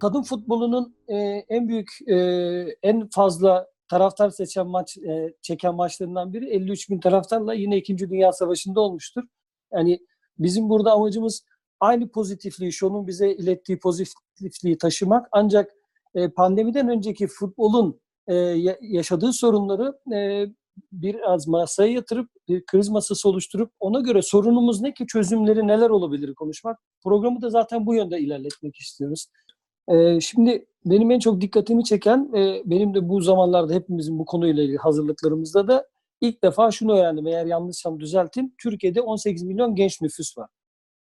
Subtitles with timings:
[0.00, 1.16] kadın futbolunun e,
[1.48, 2.16] en büyük, e,
[2.82, 7.98] en fazla taraftar seçen maç, e, çeken maçlarından biri 53 bin taraftarla yine 2.
[7.98, 9.22] Dünya Savaşı'nda olmuştur.
[9.72, 10.00] Yani
[10.38, 11.44] bizim burada amacımız
[11.80, 15.28] aynı pozitifliği, şunun bize ilettiği pozitifliği taşımak.
[15.32, 15.70] Ancak
[16.14, 18.34] e, pandemiden önceki futbolun e,
[18.80, 20.46] yaşadığı sorunları e,
[20.92, 26.34] biraz masaya yatırıp bir kriz masası oluşturup ona göre sorunumuz ne ki çözümleri neler olabilir
[26.34, 26.78] konuşmak.
[27.02, 29.26] Programı da zaten bu yönde ilerletmek istiyoruz.
[29.88, 34.62] E, şimdi benim en çok dikkatimi çeken e, benim de bu zamanlarda hepimizin bu konuyla
[34.62, 35.86] ilgili hazırlıklarımızda da
[36.20, 37.26] ilk defa şunu öğrendim.
[37.26, 38.54] Eğer yanlışsam düzeltin.
[38.62, 40.50] Türkiye'de 18 milyon genç nüfus var.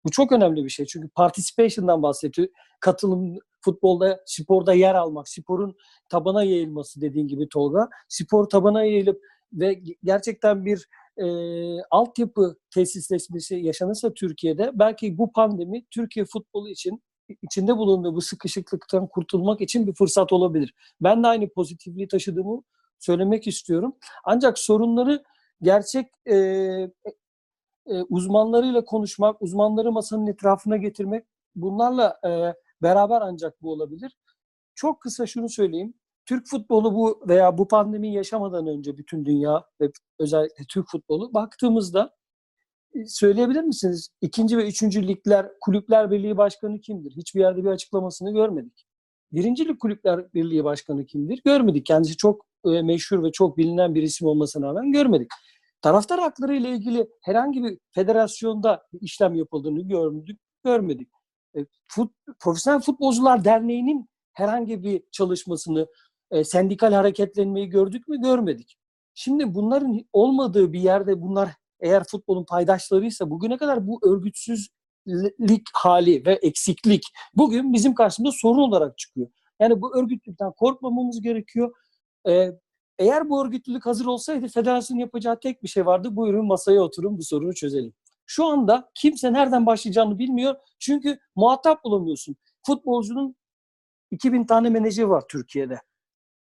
[0.05, 0.85] Bu çok önemli bir şey.
[0.85, 2.47] Çünkü participation'dan bahsediyor.
[2.79, 5.75] Katılım, futbolda, sporda yer almak, sporun
[6.09, 7.89] tabana yayılması dediğin gibi Tolga.
[8.09, 9.21] Spor tabana yayılıp
[9.53, 10.87] ve gerçekten bir
[11.17, 11.25] e,
[11.91, 17.03] altyapı tesisleşmesi yaşanırsa Türkiye'de belki bu pandemi Türkiye futbolu için
[17.41, 20.73] içinde bulunduğu bu sıkışıklıktan kurtulmak için bir fırsat olabilir.
[21.01, 22.61] Ben de aynı pozitifliği taşıdığımı
[22.99, 23.95] söylemek istiyorum.
[24.23, 25.23] Ancak sorunları
[25.61, 26.35] gerçek e,
[27.85, 32.29] e, uzmanlarıyla konuşmak, uzmanları masanın etrafına getirmek bunlarla e,
[32.81, 34.17] beraber ancak bu olabilir.
[34.75, 35.93] Çok kısa şunu söyleyeyim.
[36.25, 42.15] Türk futbolu bu veya bu pandemi yaşamadan önce bütün dünya ve özellikle Türk futbolu baktığımızda
[43.07, 44.09] söyleyebilir misiniz?
[44.21, 47.11] İkinci ve üçüncü ligler kulüpler birliği başkanı kimdir?
[47.11, 48.85] Hiçbir yerde bir açıklamasını görmedik.
[49.31, 51.41] Birinci lig kulüpler birliği başkanı kimdir?
[51.45, 51.85] Görmedik.
[51.85, 55.31] Kendisi çok e, meşhur ve çok bilinen bir isim olmasına rağmen görmedik.
[55.81, 60.39] Taraftar hakları ile ilgili herhangi bir federasyonda bir işlem yapıldığını görmedik.
[60.65, 61.09] görmedik.
[61.57, 65.87] E, fut, Profesyonel Futbolcular Derneği'nin herhangi bir çalışmasını,
[66.31, 68.21] e, sendikal hareketlenmeyi gördük mü?
[68.21, 68.77] Görmedik.
[69.13, 71.49] Şimdi bunların olmadığı bir yerde bunlar
[71.83, 77.03] eğer futbolun paydaşlarıysa bugüne kadar bu örgütsüzlük hali ve eksiklik
[77.35, 79.27] bugün bizim karşımıza sorun olarak çıkıyor.
[79.59, 81.75] Yani bu örgütlülükten korkmamamız gerekiyor.
[82.27, 82.51] Ee,
[82.99, 86.15] eğer bu örgütlülük hazır olsaydı federasyonun yapacağı tek bir şey vardı.
[86.15, 87.93] Buyurun masaya oturun bu sorunu çözelim.
[88.25, 90.55] Şu anda kimse nereden başlayacağını bilmiyor.
[90.79, 92.35] Çünkü muhatap bulamıyorsun.
[92.65, 93.35] Futbolcunun
[94.11, 95.81] 2000 tane menajeri var Türkiye'de.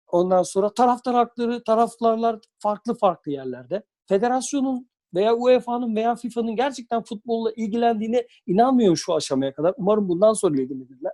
[0.07, 3.83] Ondan sonra taraftar hakları, taraftarlar farklı farklı yerlerde.
[4.07, 9.75] Federasyonun veya UEFA'nın veya FIFA'nın gerçekten futbolla ilgilendiğine inanmıyorum şu aşamaya kadar.
[9.77, 11.13] Umarım bundan sonra ilgilenirler.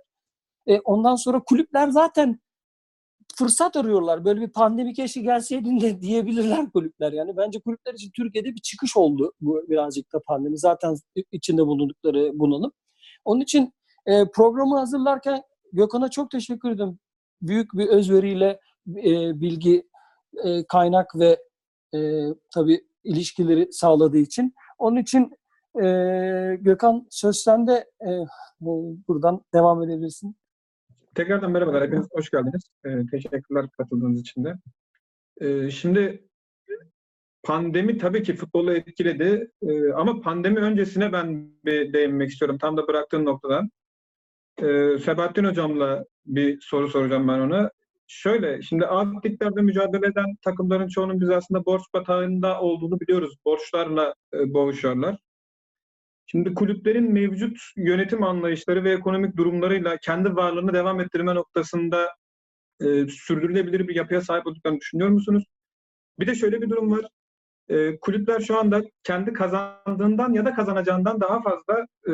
[0.67, 2.39] E, ondan sonra kulüpler zaten
[3.35, 4.25] fırsat arıyorlar.
[4.25, 7.11] Böyle bir pandemi keşke gelseydin de diyebilirler kulüpler.
[7.11, 10.57] Yani bence kulüpler için Türkiye'de bir çıkış oldu bu birazcık da pandemi.
[10.57, 10.95] Zaten
[11.31, 12.71] içinde bulundukları bunalım.
[13.25, 13.73] Onun için
[14.05, 15.41] e, programı hazırlarken
[15.73, 16.99] Gökhan'a çok teşekkür ederim.
[17.41, 19.87] Büyük bir özveriyle e, bilgi,
[20.43, 21.39] e, kaynak ve
[21.95, 24.53] e, tabii ilişkileri sağladığı için.
[24.77, 25.31] Onun için
[25.83, 25.87] e,
[26.61, 28.09] Gökhan söz sende e,
[29.07, 30.35] buradan devam edebilirsin.
[31.15, 31.83] Tekrardan merhabalar.
[31.83, 32.63] Hepiniz hoş geldiniz.
[32.85, 34.53] E, teşekkürler katıldığınız için de.
[35.41, 36.27] E, şimdi
[37.43, 42.57] pandemi tabii ki futbolu etkiledi e, ama pandemi öncesine ben bir değinmek istiyorum.
[42.57, 43.69] Tam da bıraktığın noktadan.
[44.57, 47.71] E, Sebahattin Hocam'la bir soru soracağım ben ona.
[48.07, 49.07] Şöyle, şimdi alt
[49.55, 53.35] mücadele eden takımların çoğunun biz aslında borç batağında olduğunu biliyoruz.
[53.45, 55.17] Borçlarla e, boğuşuyorlar.
[56.25, 62.15] Şimdi kulüplerin mevcut yönetim anlayışları ve ekonomik durumlarıyla kendi varlığını devam ettirme noktasında
[62.81, 65.43] e, sürdürülebilir bir yapıya sahip olduklarını düşünüyor musunuz?
[66.19, 67.05] Bir de şöyle bir durum var.
[67.69, 72.13] E, kulüpler şu anda kendi kazandığından ya da kazanacağından daha fazla e,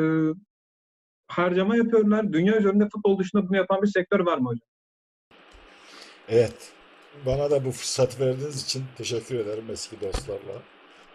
[1.26, 2.32] harcama yapıyorlar.
[2.32, 4.71] Dünya üzerinde futbol dışında bunu yapan bir sektör var mı hocam?
[6.28, 6.72] Evet.
[7.26, 10.62] Bana da bu fırsat verdiğiniz için teşekkür ederim eski dostlarla.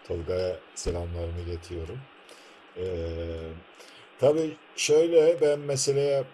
[0.08, 1.98] Tolga'ya selamlarımı iletiyorum.
[2.76, 2.82] Ee,
[4.18, 6.24] tabii şöyle ben meseleye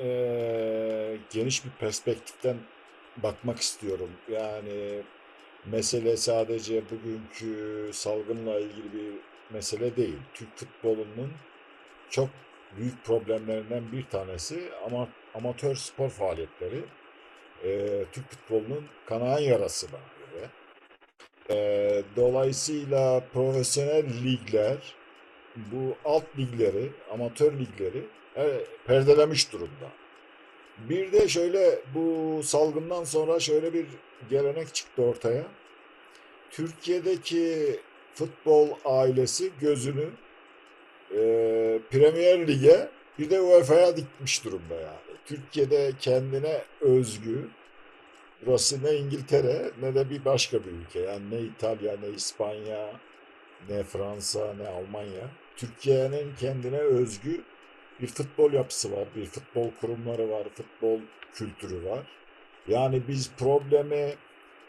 [0.00, 2.56] e, geniş bir perspektiften
[3.16, 4.10] bakmak istiyorum.
[4.30, 5.02] Yani
[5.66, 9.12] mesele sadece bugünkü salgınla ilgili bir
[9.50, 10.18] mesele değil.
[10.34, 11.32] Türk futbolunun
[12.10, 12.28] çok
[12.76, 16.84] büyük problemlerinden bir tanesi ama amatör spor faaliyetleri
[17.64, 20.00] e, Türk futbolunun kanayan yarası bana
[20.32, 20.50] göre.
[21.50, 24.94] E, dolayısıyla profesyonel ligler
[25.56, 28.02] bu alt ligleri, amatör ligleri
[28.36, 29.90] e, perdelemiş durumda.
[30.78, 33.86] Bir de şöyle bu salgından sonra şöyle bir
[34.30, 35.44] gelenek çıktı ortaya.
[36.50, 37.80] Türkiye'deki
[38.14, 40.06] futbol ailesi gözünü
[41.10, 41.18] e,
[41.90, 45.09] Premier Lig'e bir de UEFA'ya dikmiş durumda yani.
[45.26, 47.48] Türkiye'de kendine özgü
[48.46, 51.00] burası ne İngiltere ne de bir başka bir ülke.
[51.00, 52.92] Yani ne İtalya ne İspanya
[53.68, 55.30] ne Fransa ne Almanya.
[55.56, 57.40] Türkiye'nin kendine özgü
[58.00, 61.00] bir futbol yapısı var, bir futbol kurumları var, futbol
[61.34, 62.06] kültürü var.
[62.68, 64.14] Yani biz problemi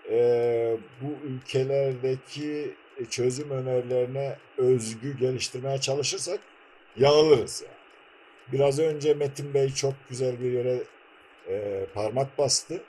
[0.10, 2.76] e, bu ülkelerdeki
[3.10, 6.40] çözüm önerilerine özgü geliştirmeye çalışırsak
[6.98, 7.81] yanılırız yani.
[8.52, 10.84] Biraz önce Metin Bey çok güzel bir yere
[11.50, 12.82] e, parmak bastı.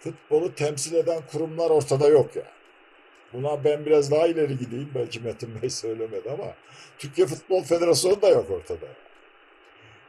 [0.00, 2.46] Futbolu temsil eden kurumlar ortada yok yani.
[3.32, 4.90] Buna ben biraz daha ileri gideyim.
[4.94, 6.54] Belki Metin Bey söylemedi ama
[6.98, 8.86] Türkiye Futbol Federasyonu da yok ortada.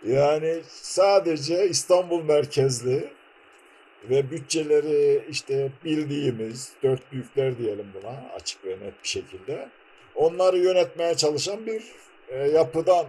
[0.06, 3.10] Yani sadece İstanbul merkezli
[4.10, 9.70] ve bütçeleri işte bildiğimiz dört büyükler diyelim buna açık ve net bir şekilde
[10.16, 11.84] onları yönetmeye çalışan bir
[12.28, 13.06] e, yapıdan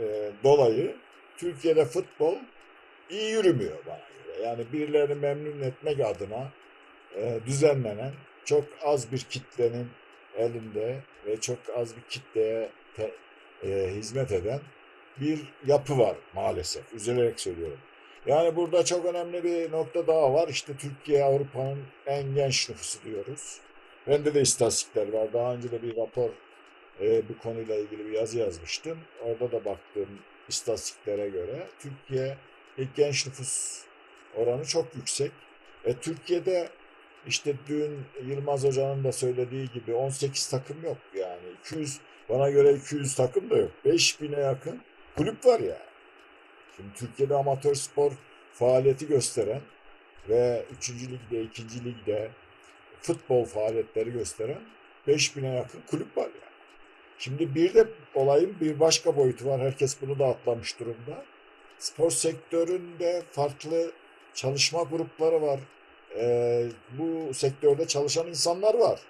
[0.00, 0.96] e, dolayı
[1.36, 2.36] Türkiye'de futbol
[3.10, 4.42] iyi yürümüyor bana göre.
[4.46, 6.52] Yani birilerini memnun etmek adına
[7.16, 8.12] e, düzenlenen
[8.44, 9.88] çok az bir kitlenin
[10.36, 13.14] elinde ve çok az bir kitleye te-
[13.64, 14.60] e, hizmet eden
[15.20, 16.94] bir yapı var maalesef.
[16.94, 17.78] Üzülerek söylüyorum.
[18.26, 20.48] Yani burada çok önemli bir nokta daha var.
[20.48, 23.60] İşte Türkiye Avrupa'nın en genç nüfusu diyoruz.
[24.06, 25.32] Bende de istatistikler var.
[25.32, 26.30] Daha önce de bir rapor
[27.00, 28.98] e, bu konuyla ilgili bir yazı yazmıştım.
[29.24, 30.08] Orada da baktığım
[30.48, 32.36] istatistiklere göre Türkiye
[32.78, 33.84] ilk genç nüfus
[34.36, 35.32] oranı çok yüksek.
[35.84, 36.68] E, Türkiye'de
[37.26, 43.14] işte dün Yılmaz Hoca'nın da söylediği gibi 18 takım yok yani 200 bana göre 200
[43.14, 43.70] takım da yok.
[43.84, 44.80] 5000'e yakın
[45.16, 45.78] kulüp var ya.
[46.76, 48.12] Şimdi Türkiye'de amatör spor
[48.52, 49.60] faaliyeti gösteren
[50.28, 50.90] ve 3.
[50.90, 51.84] ligde, 2.
[51.84, 52.30] ligde
[53.00, 54.60] futbol faaliyetleri gösteren
[55.08, 56.25] 5000'e yakın kulüp var yani.
[57.18, 59.60] Şimdi bir de olayın bir başka boyutu var.
[59.60, 61.24] Herkes bunu da atlamış durumda.
[61.78, 63.92] Spor sektöründe farklı
[64.34, 65.60] çalışma grupları var.
[66.16, 66.66] Ee,
[66.98, 69.00] bu sektörde çalışan insanlar var.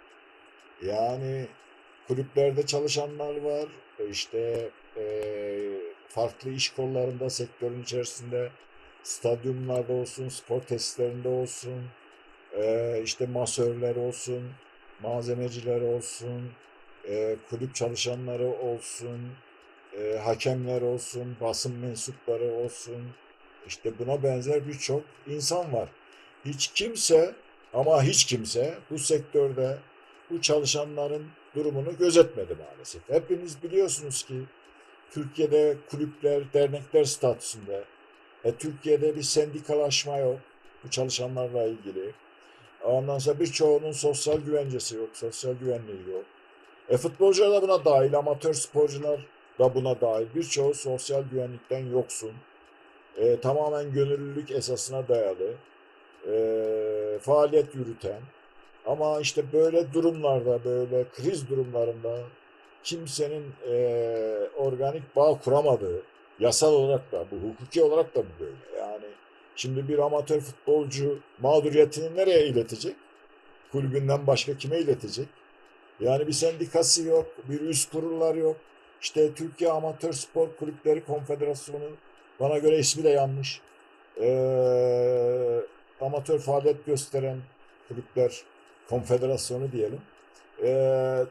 [0.83, 1.47] Yani
[2.09, 3.69] kulüplerde çalışanlar var.
[4.11, 5.05] İşte e,
[6.09, 8.51] farklı iş kollarında sektörün içerisinde
[9.03, 11.85] stadyumlarda olsun, spor tesislerinde olsun,
[12.59, 14.51] e, işte masörler olsun,
[15.03, 16.51] malzemeciler olsun,
[17.09, 19.21] e, kulüp çalışanları olsun,
[19.99, 23.03] e, hakemler olsun, basın mensupları olsun,
[23.67, 25.89] işte buna benzer birçok insan var.
[26.45, 27.35] Hiç kimse
[27.75, 29.79] ama hiç kimse bu sektörde
[30.31, 33.09] bu çalışanların durumunu gözetmedi maalesef.
[33.09, 34.35] Hepiniz biliyorsunuz ki
[35.11, 37.85] Türkiye'de kulüpler, dernekler statüsünde.
[38.45, 40.39] E, Türkiye'de bir sendikalaşma yok
[40.85, 42.13] bu çalışanlarla ilgili.
[42.85, 46.25] Ondan sonra birçoğunun sosyal güvencesi yok, sosyal güvenliği yok.
[46.89, 49.21] E, futbolcular da buna dahil, amatör sporcular
[49.59, 50.27] da buna dahil.
[50.35, 52.33] Birçoğu sosyal güvenlikten yoksun.
[53.17, 55.55] E, tamamen gönüllülük esasına dayalı.
[56.33, 58.21] E, faaliyet yürüten.
[58.87, 62.19] Ama işte böyle durumlarda, böyle kriz durumlarında
[62.83, 66.03] kimsenin e, organik bağ kuramadığı,
[66.41, 68.81] yasal olarak da, bu hukuki olarak da bu böyle.
[68.81, 69.07] Yani
[69.57, 72.97] şimdi bir amatör futbolcu mağduriyetini nereye iletecek?
[73.73, 75.29] Kulübünden başka kime iletecek?
[76.01, 78.57] Yani bir sendikası yok, bir üst kurullar yok.
[79.01, 81.91] İşte Türkiye Amatör Spor Kulüpleri Konfederasyonu,
[82.41, 83.61] bana göre ismi de yanlış.
[84.21, 85.61] Ee,
[86.01, 87.39] amatör faaliyet gösteren
[87.89, 88.43] kulüpler
[88.89, 90.01] konfederasyonu diyelim.
[90.63, 91.25] Ee,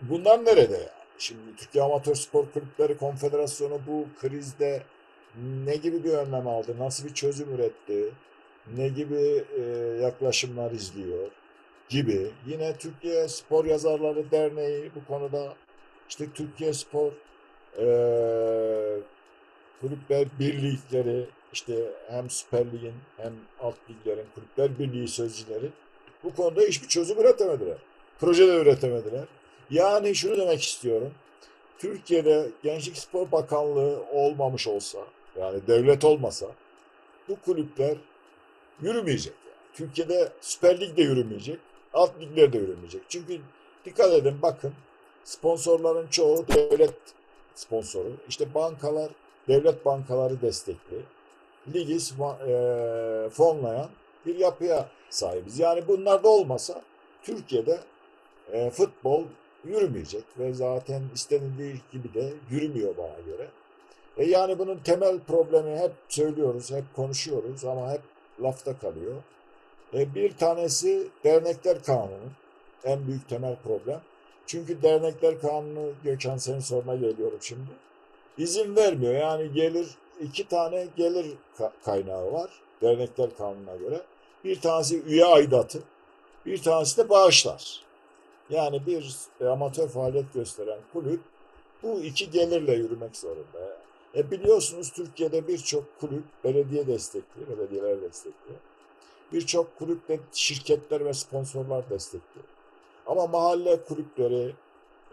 [0.00, 1.02] bunlar nerede yani?
[1.18, 4.82] Şimdi Türkiye Amatör Spor Kulüpleri Konfederasyonu bu krizde
[5.64, 6.76] ne gibi bir önlem aldı?
[6.78, 8.12] Nasıl bir çözüm üretti?
[8.76, 9.62] Ne gibi e,
[10.02, 11.30] yaklaşımlar izliyor?
[11.88, 12.30] Gibi.
[12.46, 15.54] Yine Türkiye Spor Yazarları Derneği bu konuda
[16.08, 17.12] işte Türkiye Spor
[17.78, 17.86] e,
[19.80, 21.74] Kulüpler Birlikleri işte
[22.10, 25.70] hem Süper Lig'in hem alt liglerin Kulüpler Birliği sözcüleri
[26.24, 27.78] bu konuda hiçbir çözüm üretemediler.
[28.20, 29.24] Proje de üretemediler.
[29.70, 31.14] Yani şunu demek istiyorum.
[31.78, 34.98] Türkiye'de Gençlik Spor Bakanlığı olmamış olsa,
[35.40, 36.46] yani devlet olmasa
[37.28, 37.96] bu kulüpler
[38.82, 39.34] yürümeyecek.
[39.74, 41.58] Türkiye'de Süper Lig de yürümeyecek,
[41.94, 43.02] alt ligler de yürümeyecek.
[43.08, 43.40] Çünkü
[43.84, 44.72] dikkat edin bakın
[45.24, 46.94] sponsorların çoğu devlet
[47.54, 48.12] sponsoru.
[48.28, 49.10] İşte bankalar,
[49.48, 51.02] devlet bankaları destekli.
[51.74, 51.98] Ligi
[52.48, 53.90] e, fonlayan
[54.26, 55.58] bir yapıya sahibiz.
[55.58, 56.82] Yani bunlar da olmasa
[57.22, 57.80] Türkiye'de
[58.52, 59.24] e, futbol
[59.64, 63.48] yürümeyecek ve zaten istenildiği gibi de yürümüyor bana göre.
[64.16, 68.00] E yani bunun temel problemi hep söylüyoruz, hep konuşuyoruz ama hep
[68.42, 69.14] lafta kalıyor.
[69.94, 72.30] E bir tanesi dernekler kanunu.
[72.84, 74.00] En büyük temel problem.
[74.46, 77.70] Çünkü dernekler kanunu Gökhan senin soruna geliyorum şimdi.
[78.38, 79.14] İzin vermiyor.
[79.14, 79.86] Yani gelir
[80.20, 81.26] iki tane gelir
[81.84, 82.50] kaynağı var
[82.82, 84.00] dernekler kanununa göre.
[84.44, 85.82] Bir tanesi üye aidatı,
[86.46, 87.82] bir tanesi de bağışlar.
[88.50, 91.20] Yani bir amatör faaliyet gösteren kulüp
[91.82, 93.78] Bu iki gelirle yürümek zorunda.
[94.16, 98.52] E biliyorsunuz Türkiye'de birçok kulüp belediye destekli, belediyeler destekli.
[99.32, 102.40] Birçok kulüpte şirketler ve sponsorlar destekli.
[103.06, 104.54] Ama mahalle kulüpleri,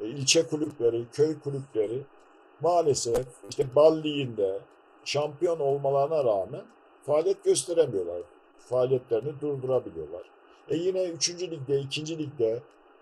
[0.02, 2.02] e, ilçe kulüpleri, köy kulüpleri
[2.62, 4.60] maalesef işte bal liginde
[5.06, 6.64] şampiyon olmalarına rağmen
[7.04, 8.22] faaliyet gösteremiyorlar.
[8.58, 10.24] Faaliyetlerini durdurabiliyorlar.
[10.70, 11.30] E yine 3.
[11.30, 12.18] ligde, 2.
[12.18, 12.60] ligde,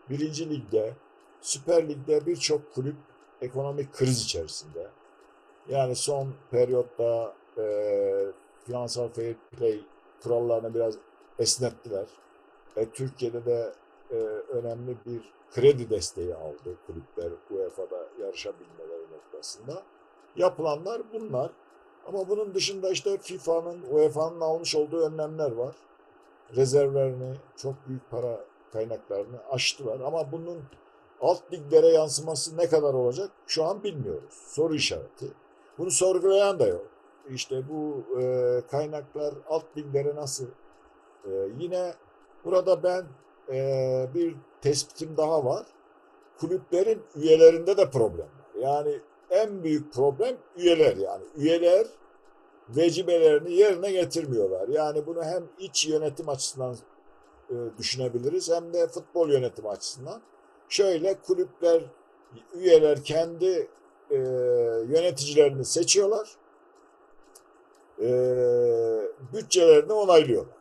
[0.10, 0.50] 1.
[0.50, 0.94] ligde,
[1.42, 2.96] Süper Lig'de birçok kulüp
[3.42, 4.88] ekonomik kriz içerisinde.
[5.70, 7.64] Yani son periyotta e,
[8.66, 9.82] finansal fair play
[10.24, 10.96] kurallarını biraz
[11.40, 12.08] esnettiler.
[12.76, 13.74] E, Türkiye'de de
[14.12, 14.16] e,
[14.54, 19.84] önemli bir kredi desteği aldı kulüpler UEFA'da yarışabilmeleri noktasında.
[20.36, 21.52] Yapılanlar bunlar.
[22.08, 25.76] Ama bunun dışında işte FIFA'nın, UEFA'nın almış olduğu önlemler var.
[26.56, 30.00] Rezervlerini, çok büyük para kaynaklarını aştılar.
[30.00, 30.64] Ama bunun
[31.22, 34.34] alt liglere yansıması ne kadar olacak şu an bilmiyoruz.
[34.48, 35.28] Soru işareti.
[35.78, 36.86] Bunu sorgulayan da yok.
[37.30, 40.48] İşte bu e, kaynaklar alt liglere nasıl?
[41.28, 41.94] E, yine
[42.46, 43.06] burada ben
[43.50, 45.66] e, bir tespitim daha var.
[46.40, 48.62] Kulüplerin üyelerinde de problem var.
[48.62, 51.24] Yani en büyük problem üyeler yani.
[51.36, 51.88] Üyeler
[52.70, 54.68] vecibelerini yerine getirmiyorlar.
[54.68, 56.76] Yani bunu hem iç yönetim açısından
[57.50, 60.22] e, düşünebiliriz hem de futbol yönetimi açısından.
[60.70, 61.84] Şöyle kulüpler,
[62.54, 63.68] üyeler kendi
[64.12, 64.18] e,
[64.88, 66.30] yöneticilerini seçiyorlar.
[68.02, 68.08] E,
[69.34, 70.57] bütçelerini onaylıyorlar.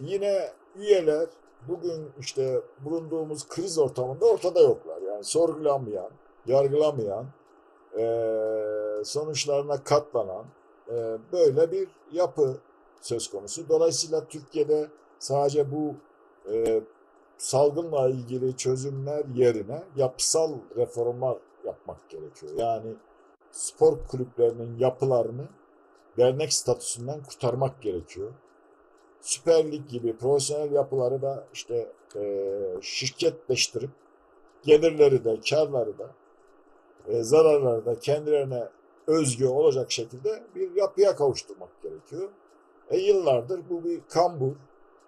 [0.00, 1.28] Yine üyeler
[1.68, 5.02] bugün işte bulunduğumuz kriz ortamında ortada yoklar.
[5.02, 6.10] Yani sorgulanmayan,
[6.46, 7.26] yargılamayan,
[7.98, 8.04] e,
[9.04, 10.46] sonuçlarına katlanan
[10.88, 12.56] e, böyle bir yapı
[13.00, 13.68] söz konusu.
[13.68, 14.88] Dolayısıyla Türkiye'de
[15.18, 15.94] sadece bu
[16.52, 16.82] e,
[17.38, 22.52] salgınla ilgili çözümler yerine yapısal reformlar yapmak gerekiyor.
[22.56, 22.94] Yani
[23.50, 25.48] spor kulüplerinin yapılarını
[26.18, 28.32] dernek statüsünden kurtarmak gerekiyor.
[29.20, 33.90] Süper Lig gibi profesyonel yapıları da işte e, şirketleştirip
[34.62, 36.10] gelirleri de karları da
[37.08, 38.68] e, zararları da kendilerine
[39.06, 42.28] özgü olacak şekilde bir yapıya kavuşturmak gerekiyor.
[42.90, 44.52] E yıllardır bu bir kambur.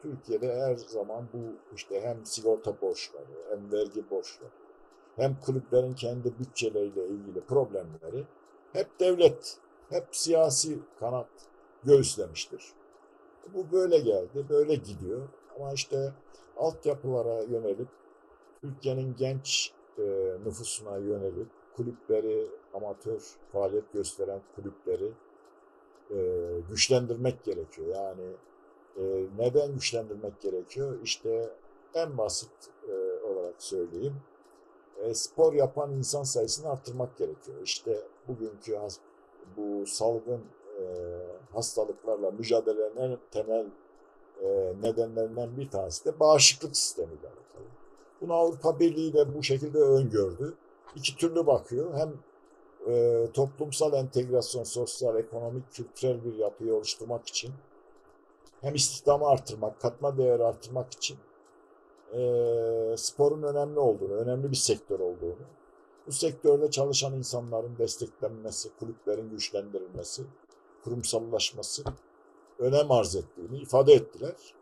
[0.02, 1.38] Türkiye'de her zaman bu
[1.76, 4.50] işte hem sigorta borçları hem vergi borçları
[5.16, 8.24] hem kulüplerin kendi bütçeleriyle ilgili problemleri
[8.72, 9.58] hep devlet,
[9.90, 11.28] hep siyasi kanat
[11.84, 12.62] göğüslemiştir.
[13.54, 15.28] Bu böyle geldi, böyle gidiyor.
[15.56, 16.12] Ama işte
[16.56, 17.88] altyapılara yönelip
[18.60, 20.02] Türkiye'nin genç e,
[20.44, 25.12] nüfusuna yönelip kulüpleri, amatör faaliyet gösteren kulüpleri
[26.10, 26.18] e,
[26.70, 27.88] güçlendirmek gerekiyor.
[27.88, 28.36] Yani
[28.96, 30.98] e, neden güçlendirmek gerekiyor?
[31.04, 31.50] İşte
[31.94, 32.50] en basit
[32.88, 34.16] e, olarak söyleyeyim.
[34.98, 37.58] E, spor yapan insan sayısını arttırmak gerekiyor.
[37.64, 38.78] İşte bugünkü
[39.56, 40.40] bu salgın
[40.80, 40.84] e,
[41.52, 43.66] hastalıklarla mücadelenin en temel
[44.42, 47.66] e, nedenlerinden bir tanesi de bağışıklık sistemiyle alakalı.
[48.20, 50.54] Bunu Avrupa Birliği de bu şekilde öngördü.
[50.96, 51.94] İki türlü bakıyor.
[51.94, 52.12] Hem
[52.86, 57.50] e, toplumsal entegrasyon, sosyal, ekonomik, kültürel bir yapıyı oluşturmak için
[58.60, 61.18] hem istihdamı artırmak, katma değeri artırmak için
[62.12, 65.46] e, sporun önemli olduğunu, önemli bir sektör olduğunu,
[66.06, 70.22] bu sektörde çalışan insanların desteklenmesi, kulüplerin güçlendirilmesi,
[70.84, 71.82] kurumsallaşması
[72.58, 74.54] önem arz ettiğini ifade ettiler.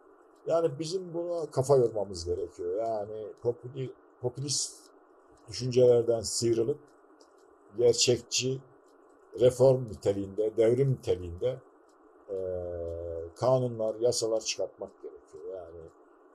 [0.47, 2.83] Yani bizim buna kafa yormamız gerekiyor.
[2.83, 4.77] Yani popüli, popülist
[5.49, 6.79] düşüncelerden sıyrılıp
[7.77, 8.59] gerçekçi,
[9.41, 11.59] reform niteliğinde, devrim niteliğinde
[12.31, 12.37] e,
[13.37, 15.45] kanunlar, yasalar çıkartmak gerekiyor.
[15.57, 15.81] Yani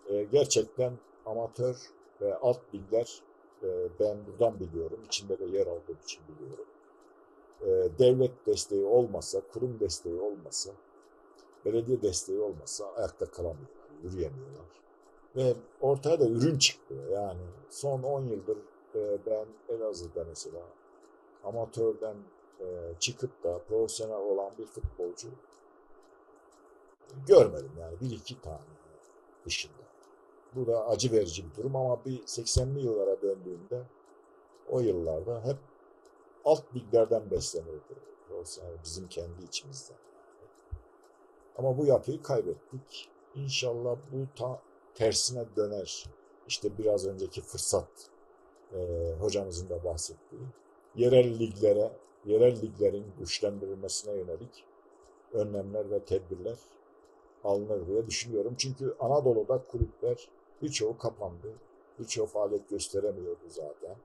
[0.10, 0.94] e, gerçekten
[1.26, 1.78] amatör
[2.22, 3.22] ve alt ligler
[3.64, 3.68] e,
[4.00, 6.66] ben buradan biliyorum, içinde de yer aldığım için biliyorum.
[7.64, 10.72] E, devlet desteği olmasa, kurum desteği olmasa,
[11.66, 14.66] belediye desteği olmasa ayakta kalamıyorlar, yürüyemiyorlar.
[15.36, 17.08] Ve ortaya da ürün çıkıyor.
[17.08, 18.58] Yani son 10 yıldır
[18.96, 20.62] e, ben Elazığ'da mesela
[21.44, 22.16] amatörden
[22.60, 22.66] e,
[23.00, 25.28] çıkıp da profesyonel olan bir futbolcu
[27.28, 28.60] görmedim yani bir iki tane
[29.46, 29.84] dışında.
[30.56, 33.84] Bu da acı verici bir durum ama bir 80'li yıllara döndüğümde
[34.70, 35.58] o yıllarda hep
[36.46, 37.94] alt liglerden beslenirdi.
[38.32, 39.98] Yani bizim kendi içimizden.
[41.58, 43.10] Ama bu yapıyı kaybettik.
[43.36, 44.62] İnşallah bu ta
[44.96, 46.06] tersine döner.
[46.48, 48.10] İşte biraz önceki fırsat
[48.74, 50.42] e, hocamızın da bahsettiği.
[50.96, 51.92] Yerel liglere,
[52.26, 54.66] yerel liglerin güçlendirilmesine yönelik
[55.34, 56.58] önlemler ve tedbirler
[57.44, 58.56] alınır diye düşünüyorum.
[58.58, 60.30] Çünkü Anadolu'da kulüpler
[60.62, 61.54] birçoğu kapandı.
[62.00, 63.96] Birçoğu faaliyet gösteremiyordu zaten.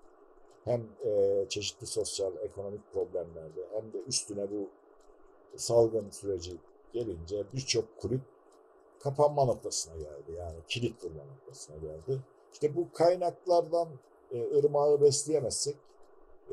[0.65, 4.69] Hem e, çeşitli sosyal, ekonomik problemlerde hem de üstüne bu
[5.57, 6.57] salgın süreci
[6.93, 8.21] gelince birçok kulüp
[9.01, 10.33] kapanma noktasına geldi.
[10.39, 12.21] Yani kilit vurma noktasına geldi.
[12.53, 13.89] İşte bu kaynaklardan
[14.33, 15.77] e, ırmağı besleyemezsek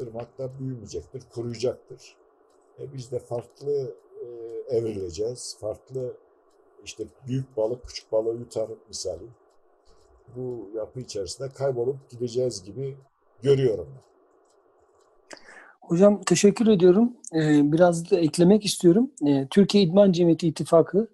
[0.02, 2.18] ırmak da büyümeyecektir, kuruyacaktır.
[2.80, 4.28] E, biz de farklı e,
[4.78, 5.58] evrileceğiz.
[5.60, 6.18] Farklı
[6.84, 9.24] işte büyük balık küçük balığı yutar misali.
[10.36, 12.98] Bu yapı içerisinde kaybolup gideceğiz gibi
[13.44, 13.88] görüyorum.
[15.82, 17.18] Hocam teşekkür ediyorum.
[17.36, 19.12] Ee, biraz da eklemek istiyorum.
[19.28, 21.08] Ee, Türkiye İdman Cemiyeti İttifakı,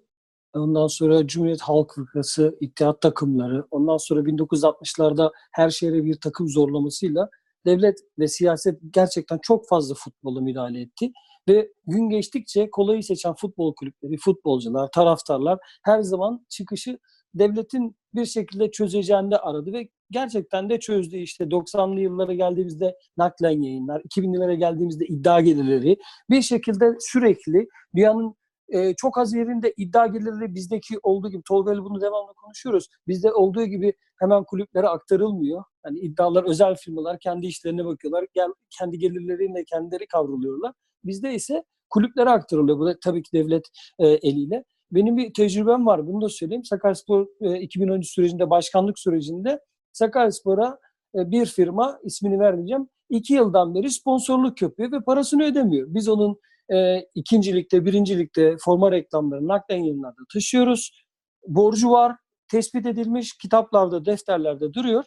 [0.54, 7.28] ondan sonra Cumhuriyet Halk Fırkası, İttihat takımları, ondan sonra 1960'larda her şehre bir takım zorlamasıyla
[7.66, 11.12] devlet ve siyaset gerçekten çok fazla futbola müdahale etti.
[11.48, 16.98] Ve gün geçtikçe kolayı seçen futbol kulüpleri, futbolcular, taraftarlar her zaman çıkışı
[17.34, 21.16] devletin bir şekilde çözeceğini de aradı ve gerçekten de çözdü.
[21.16, 25.96] İşte 90'lı yıllara geldiğimizde naklen yayınlar, 2000'lere geldiğimizde iddia gelirleri
[26.30, 28.36] bir şekilde sürekli dünyanın
[28.68, 32.88] e, çok az yerinde iddia gelirleri bizdeki olduğu gibi Tolga ile bunu devamlı konuşuyoruz.
[33.08, 35.64] Bizde olduğu gibi hemen kulüplere aktarılmıyor.
[35.86, 38.26] Yani iddialar özel firmalar kendi işlerine bakıyorlar.
[38.34, 40.72] Gel, kendi gelirleriyle kendileri kavruluyorlar.
[41.04, 42.78] Bizde ise kulüplere aktarılıyor.
[42.78, 43.64] Bu da tabii ki devlet
[43.98, 44.64] e, eliyle.
[44.92, 46.06] Benim bir tecrübem var.
[46.06, 46.64] Bunu da söyleyeyim.
[46.64, 49.60] Sakaryaspor e, 2013 sürecinde, başkanlık sürecinde
[49.92, 50.78] Sakaryaspor'a
[51.14, 55.86] e, bir firma, ismini vermeyeceğim, iki yıldan beri sponsorluk yapıyor ve parasını ödemiyor.
[55.90, 56.40] Biz onun
[56.72, 61.04] e, ikincilikte, birincilikte forma reklamlarını naklen yayınlarda taşıyoruz.
[61.48, 62.16] Borcu var,
[62.48, 65.04] tespit edilmiş, kitaplarda, defterlerde duruyor.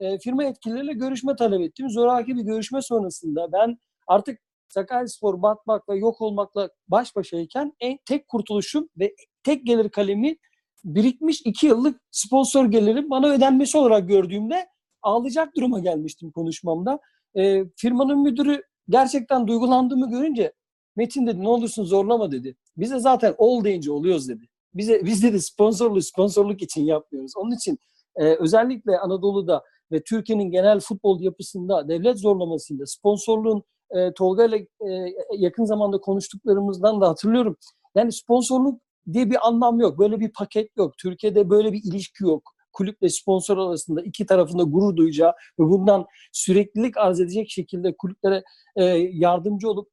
[0.00, 1.90] E, firma yetkilileriyle görüşme talep ettim.
[1.90, 4.38] Zoraki bir görüşme sonrasında ben artık
[4.68, 10.36] Sakaryaspor batmak ve yok olmakla baş başayken en tek kurtuluşum ve tek gelir kalemi
[10.84, 14.66] birikmiş iki yıllık sponsor gelirim bana ödenmesi olarak gördüğümde
[15.02, 16.98] ağlayacak duruma gelmiştim konuşmamda.
[17.36, 20.52] E, firmanın müdürü gerçekten duygulandığımı görünce
[20.96, 22.56] Metin dedi ne olursun zorlama dedi.
[22.76, 24.48] Bize zaten ol deyince oluyoruz dedi.
[24.74, 27.32] Bize biz dedi sponsorlu sponsorluk için yapmıyoruz.
[27.36, 27.78] Onun için
[28.16, 35.14] e, özellikle Anadolu'da ve Türkiye'nin genel futbol yapısında devlet zorlamasıyla sponsorluğun e, Tolga ile e,
[35.36, 37.56] yakın zamanda konuştuklarımızdan da hatırlıyorum.
[37.94, 38.80] Yani sponsorluk
[39.12, 39.98] diye bir anlam yok.
[39.98, 40.98] Böyle bir paket yok.
[40.98, 42.54] Türkiye'de böyle bir ilişki yok.
[42.72, 48.42] Kulüple sponsor arasında iki tarafında gurur duyacağı ve bundan süreklilik arz edecek şekilde kulüplere
[48.76, 49.88] e, yardımcı olup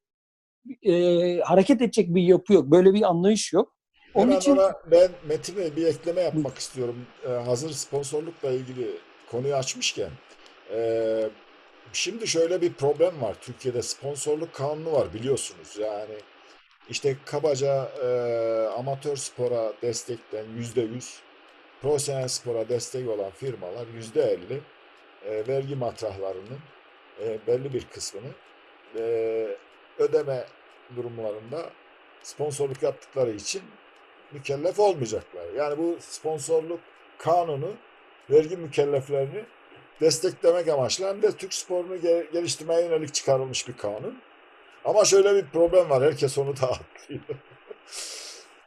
[0.82, 2.70] e, hareket edecek bir yapı yok.
[2.70, 3.76] Böyle bir anlayış yok.
[4.14, 7.06] Onun Hemen için ona ben Metin Bey bir ekleme yapmak istiyorum.
[7.26, 8.90] Ee, hazır sponsorlukla ilgili
[9.30, 10.10] konuyu açmışken.
[10.74, 11.30] Ee,
[11.92, 13.36] şimdi şöyle bir problem var.
[13.40, 15.76] Türkiye'de sponsorluk kanunu var biliyorsunuz.
[15.80, 16.14] Yani
[16.92, 18.08] işte kabaca e,
[18.78, 21.20] amatör spora destekten yüzde yüz,
[21.82, 24.60] profesyonel spora destek olan firmalar yüzde elli
[25.26, 26.58] e, vergi matrahlarının
[27.20, 28.28] e, belli bir kısmını
[28.98, 29.02] e,
[29.98, 30.44] ödeme
[30.96, 31.70] durumlarında
[32.22, 33.62] sponsorluk yaptıkları için
[34.32, 35.52] mükellef olmayacaklar.
[35.56, 36.80] Yani bu sponsorluk
[37.18, 37.72] kanunu
[38.30, 39.44] vergi mükelleflerini
[40.00, 44.18] desteklemek amaçlı hem de Türk sporunu ge- geliştirmeye yönelik çıkarılmış bir kanun.
[44.84, 46.02] Ama şöyle bir problem var.
[46.02, 47.22] Herkes onu da atlıyor.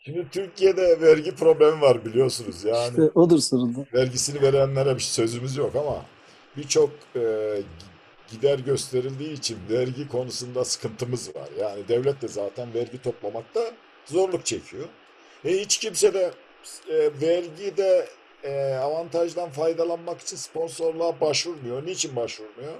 [0.06, 2.63] Şimdi Türkiye'de vergi problemi var biliyorsunuz.
[2.63, 3.88] Yani işte odur sorun.
[3.93, 6.06] vergisini verenlere bir sözümüz yok ama
[6.58, 7.56] birçok e,
[8.32, 11.49] gider gösterildiği için vergi konusunda sıkıntımız var.
[11.60, 13.71] Yani devlet de zaten vergi toplamakta
[14.06, 14.86] zorluk çekiyor.
[15.45, 16.32] E hiç kimse de
[16.89, 18.08] e, vergide
[18.43, 21.86] e, avantajdan faydalanmak için sponsorluğa başvurmuyor.
[21.86, 22.73] Niçin başvurmuyor?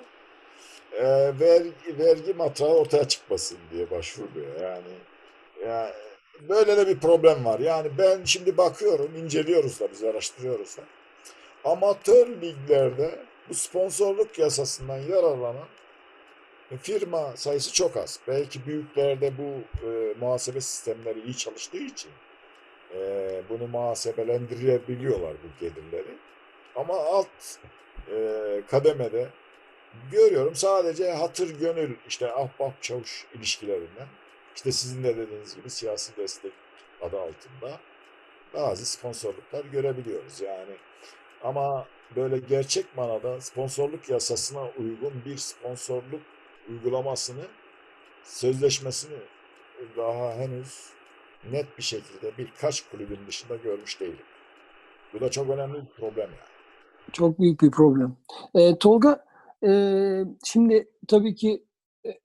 [0.96, 1.04] E,
[1.40, 4.62] vergi, vergi matrağı ortaya çıkmasın diye başvuruyor.
[4.62, 4.94] Yani,
[5.68, 5.92] yani
[6.50, 7.60] böyle de bir problem var.
[7.60, 10.82] Yani ben şimdi bakıyorum, inceliyoruz da biz araştırıyoruz da.
[11.64, 15.68] Amatör liglerde bu sponsorluk yasasından yararlanan
[16.82, 18.20] firma sayısı çok az.
[18.28, 22.12] Belki büyüklerde bu e, muhasebe sistemleri iyi çalıştığı için
[22.96, 26.18] e, bunu muhasebelendirebiliyorlar bu gelirleri.
[26.76, 27.28] Ama alt
[28.12, 29.28] e, kademede
[30.12, 34.08] görüyorum sadece hatır gönül işte ahbap çavuş ilişkilerinden
[34.56, 36.52] işte sizin de dediğiniz gibi siyasi destek
[37.02, 37.80] adı altında
[38.54, 40.76] bazı sponsorluklar görebiliyoruz yani.
[41.44, 46.22] Ama böyle gerçek manada sponsorluk yasasına uygun bir sponsorluk
[46.70, 47.46] uygulamasını,
[48.24, 49.18] sözleşmesini
[49.98, 50.90] daha henüz
[51.52, 54.26] net bir şekilde birkaç kulübün dışında görmüş değilim.
[55.14, 56.56] Bu da çok önemli bir problem yani.
[57.14, 58.16] Çok büyük bir problem.
[58.56, 59.26] E, Tolga,
[59.66, 59.72] e,
[60.46, 61.66] şimdi tabii ki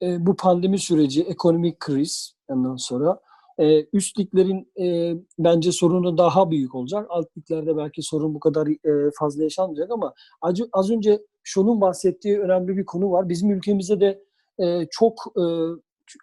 [0.01, 3.19] e, bu pandemi süreci, ekonomik kriz ondan sonra
[3.59, 7.05] E, üst e, bence sorunu daha büyük olacak.
[7.09, 12.39] Alt liglerde belki sorun bu kadar e, fazla yaşanmayacak ama az, az önce şunun bahsettiği
[12.39, 13.29] önemli bir konu var.
[13.29, 14.23] Bizim ülkemizde de
[14.59, 15.43] e, çok e,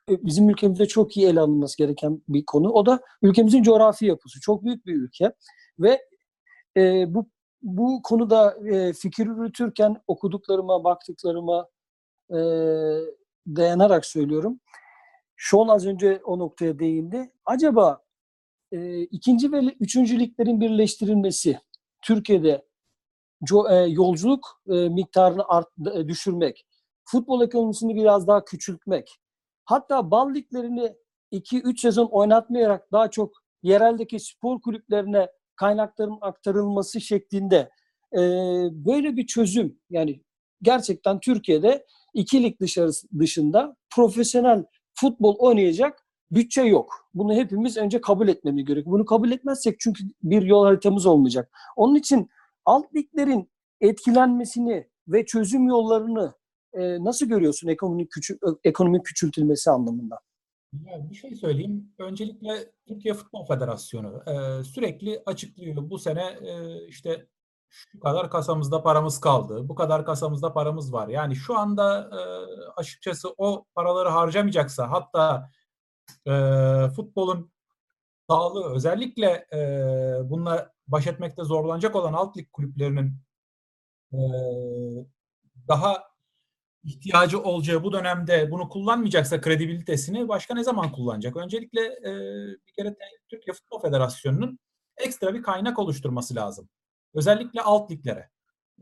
[0.09, 2.71] bizim ülkemizde çok iyi ele alınması gereken bir konu.
[2.71, 4.41] O da ülkemizin coğrafi yapısı.
[4.41, 5.33] Çok büyük bir ülke
[5.79, 5.99] ve
[6.77, 7.27] e, bu
[7.63, 11.69] bu konuda e, fikir yürütürken okuduklarıma, baktıklarıma
[12.31, 12.39] e,
[13.47, 14.61] dayanarak söylüyorum.
[15.37, 17.33] Sean az önce o noktaya değindi.
[17.45, 18.03] Acaba
[18.73, 21.61] e, ikinci ve üçüncü liglerin birleştirilmesi
[22.03, 22.67] Türkiye'de
[23.45, 26.67] co, e, yolculuk e, miktarını art, e, düşürmek,
[27.05, 29.19] futbol ekonomisini biraz daha küçültmek,
[29.65, 30.95] hatta bal liglerini
[31.33, 37.71] 2-3 sezon oynatmayarak daha çok yereldeki spor kulüplerine kaynakların aktarılması şeklinde
[38.13, 38.21] e,
[38.73, 40.23] böyle bir çözüm yani
[40.63, 47.09] gerçekten Türkiye'de iki lig dışarısı, dışında profesyonel futbol oynayacak bütçe yok.
[47.15, 48.93] Bunu hepimiz önce kabul etmemiz gerekiyor.
[48.93, 51.51] Bunu kabul etmezsek çünkü bir yol haritamız olmayacak.
[51.77, 52.29] Onun için
[52.65, 56.35] alt liglerin etkilenmesini ve çözüm yollarını
[56.73, 60.19] e, nasıl görüyorsun ekonomik küçül ekonomik küçültülmesi anlamında?
[60.73, 61.93] Ya bir şey söyleyeyim.
[61.99, 65.91] Öncelikle Türkiye Futbol Federasyonu e, sürekli açıklıyor.
[65.91, 67.27] Bu sene e, işte
[67.69, 69.69] şu kadar kasamızda paramız kaldı.
[69.69, 71.09] Bu kadar kasamızda paramız var.
[71.09, 72.21] Yani şu anda e,
[72.77, 75.51] açıkçası o paraları harcamayacaksa hatta
[76.27, 76.33] e,
[76.97, 77.53] futbolun
[78.31, 79.61] sağlığı özellikle e,
[80.31, 83.15] bununla baş etmekte zorlanacak olan alt lig kulüplerinin
[84.13, 84.19] e,
[85.69, 86.05] daha
[86.89, 91.37] ihtiyacı olacağı bu dönemde bunu kullanmayacaksa kredibilitesini başka ne zaman kullanacak?
[91.37, 92.13] Öncelikle e,
[92.67, 92.97] bir kere
[93.29, 94.59] Türkiye Futbol Federasyonu'nun
[94.97, 96.69] ekstra bir kaynak oluşturması lazım.
[97.15, 98.31] Özellikle alt liglere.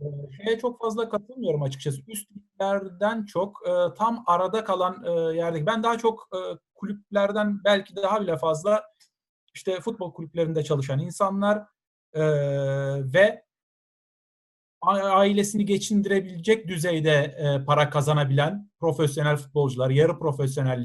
[0.01, 0.05] E,
[0.37, 2.01] şeye çok fazla katılmıyorum açıkçası.
[2.09, 5.67] Üst liglerden çok e, tam arada kalan e, yerdeki.
[5.67, 6.39] Ben daha çok e,
[6.75, 8.83] kulüplerden belki daha bile fazla
[9.55, 11.59] işte futbol kulüplerinde çalışan insanlar
[12.13, 12.23] e,
[13.15, 13.46] ve
[14.83, 20.85] ailesini geçindirebilecek düzeyde e, para kazanabilen profesyonel futbolcular, yarı profesyonel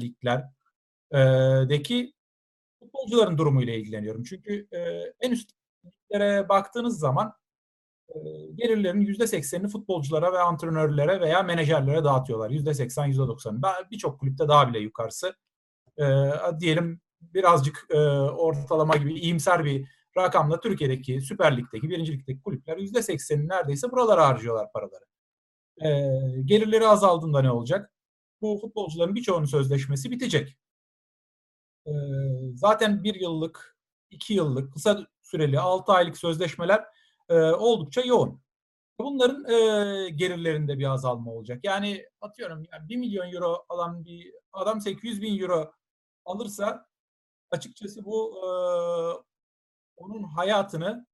[1.10, 2.12] liglerdeki
[2.78, 4.22] futbolcuların durumuyla ilgileniyorum.
[4.22, 4.78] Çünkü e,
[5.20, 5.50] en üst
[5.84, 7.34] liglere baktığınız zaman
[8.08, 8.18] e,
[8.54, 12.50] gelirlerin yüzde seksenini futbolculara ve antrenörlere veya menajerlere dağıtıyorlar.
[12.50, 13.62] Yüzde seksen, yüzde doksan.
[13.90, 15.34] Birçok kulüpte daha bile yukarısı.
[15.98, 16.04] E,
[16.60, 23.48] diyelim birazcık e, ortalama gibi iyimser bir rakamla Türkiye'deki Süper Lig'deki, birinci Lig'deki kulüpler %80'ini
[23.48, 25.04] neredeyse buralara harcıyorlar paraları.
[25.80, 25.88] E,
[26.44, 27.92] gelirleri azaldığında ne olacak?
[28.40, 30.56] Bu futbolcuların birçoğunun sözleşmesi bitecek.
[31.86, 31.92] E,
[32.54, 33.76] zaten bir yıllık,
[34.10, 36.84] iki yıllık, kısa süreli, altı aylık sözleşmeler
[37.28, 38.42] e, oldukça yoğun.
[38.98, 41.60] Bunların e, gelirlerinde bir azalma olacak.
[41.64, 45.72] Yani atıyorum yani 1 milyon euro alan bir adam 800 bin euro
[46.24, 46.86] alırsa
[47.50, 48.50] açıkçası bu e,
[49.96, 51.06] onun hayatını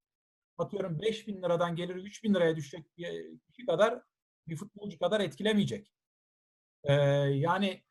[0.58, 4.02] atıyorum 5 bin liradan gelir 3 bin liraya düşecek bir kişi kadar
[4.48, 5.92] bir futbolcu kadar etkilemeyecek.
[6.84, 7.82] Ee, yani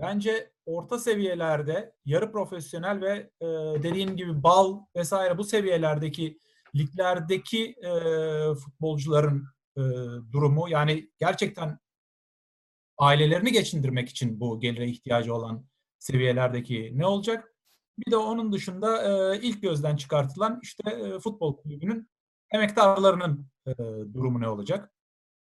[0.00, 3.46] bence orta seviyelerde yarı profesyonel ve e,
[3.82, 6.38] dediğim gibi bal vesaire bu seviyelerdeki
[6.74, 7.90] liglerdeki e,
[8.54, 9.46] futbolcuların
[9.76, 9.82] e,
[10.32, 11.78] durumu yani gerçekten
[12.98, 15.66] ailelerini geçindirmek için bu gelire ihtiyacı olan
[15.98, 17.51] seviyelerdeki ne olacak?
[18.06, 22.10] Bir de onun dışında e, ilk gözden çıkartılan işte e, futbol kulübünün
[22.52, 23.72] emektarlarının e,
[24.14, 24.92] durumu ne olacak?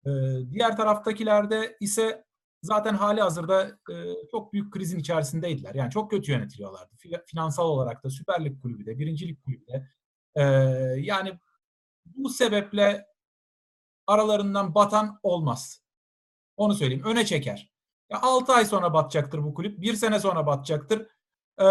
[0.06, 0.10] E,
[0.52, 2.26] diğer taraftakilerde ise
[2.64, 3.96] zaten hali hazırda e,
[4.32, 5.76] çok büyük krizin içerisindeydiler.
[5.76, 6.96] Yani çok kötü yönetiliyorlardı.
[7.26, 9.88] Finansal olarak da Süper Lig kulübü de, Birincilik kulübü de.
[10.36, 10.44] E,
[11.00, 11.40] yani
[12.06, 13.06] bu sebeple
[14.08, 15.82] aralarından batan olmaz.
[16.58, 17.04] Onu söyleyeyim.
[17.06, 17.72] Öne çeker.
[18.10, 19.82] Ya 6 ay sonra batacaktır bu kulüp.
[19.82, 21.08] 1 sene sonra batacaktır.
[21.60, 21.64] E,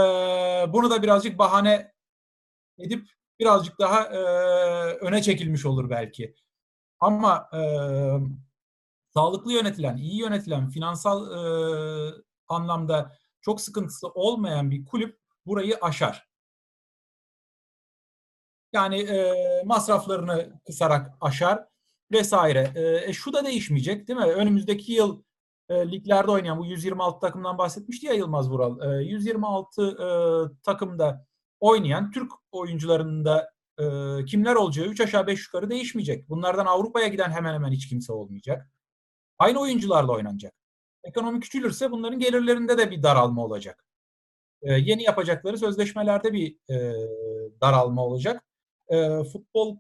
[0.72, 1.92] bunu da birazcık bahane
[2.78, 3.08] edip
[3.40, 4.18] birazcık daha e,
[4.94, 6.34] öne çekilmiş olur belki.
[7.00, 7.60] Ama e,
[9.14, 12.14] sağlıklı yönetilen, iyi yönetilen, finansal e,
[12.48, 16.28] anlamda çok sıkıntısı olmayan bir kulüp burayı aşar.
[18.72, 19.32] Yani e,
[19.64, 21.64] masraflarını kısarak aşar
[22.12, 22.72] vesaire.
[23.06, 24.24] E, şu da değişmeyecek değil mi?
[24.24, 25.22] Önümüzdeki yıl
[25.68, 29.00] e, liglerde oynayan bu 126 takımdan bahsetmişti ya Yılmaz Vural.
[29.00, 30.08] E, 126 e,
[30.62, 31.26] takımda
[31.60, 33.84] oynayan Türk oyuncularının da e,
[34.24, 36.28] kimler olacağı 3 aşağı 5 yukarı değişmeyecek.
[36.28, 38.70] Bunlardan Avrupa'ya giden hemen hemen hiç kimse olmayacak.
[39.38, 40.54] Aynı oyuncularla oynanacak.
[41.04, 43.84] Ekonomi küçülürse bunların gelirlerinde de bir daralma olacak.
[44.62, 46.94] E, yeni yapacakları sözleşmelerde bir e,
[47.60, 48.44] daralma olacak.
[48.88, 49.78] E, futbol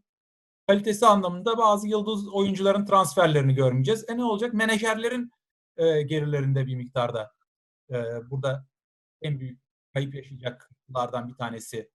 [0.68, 4.04] kalitesi anlamında bazı yıldız oyuncuların transferlerini görmeyeceğiz.
[4.08, 4.54] E ne olacak?
[4.54, 5.30] Menajerlerin
[5.76, 7.32] e, gelirlerinde bir miktarda
[7.90, 8.66] e, burada
[9.22, 9.60] en büyük
[9.94, 11.90] kayıp yaşayacak yıllardan bir tanesi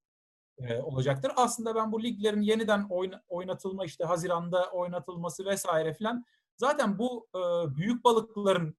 [0.57, 1.31] e, olacaktır.
[1.35, 6.25] Aslında ben bu liglerin yeniden oyna- oynatılma işte Haziran'da oynatılması vesaire filan
[6.57, 7.39] zaten bu e,
[7.75, 8.77] büyük balıkların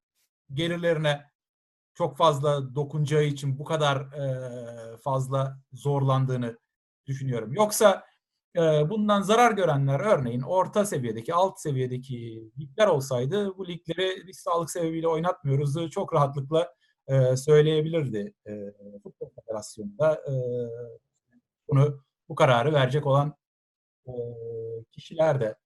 [0.54, 1.30] gelirlerine
[1.94, 6.58] çok fazla dokunacağı için bu kadar e, fazla zorlandığını
[7.06, 7.52] düşünüyorum.
[7.52, 8.04] Yoksa
[8.90, 15.08] bundan zarar görenler örneğin orta seviyedeki, alt seviyedeki ligler olsaydı bu ligleri biz sağlık sebebiyle
[15.08, 16.74] oynatmıyoruz çok rahatlıkla
[17.08, 20.14] e, söyleyebilirdi e, Futbol Federasyonu'nda.
[20.14, 20.32] E,
[21.68, 23.34] bunu bu kararı verecek olan
[24.06, 24.12] e,
[24.92, 25.56] kişiler de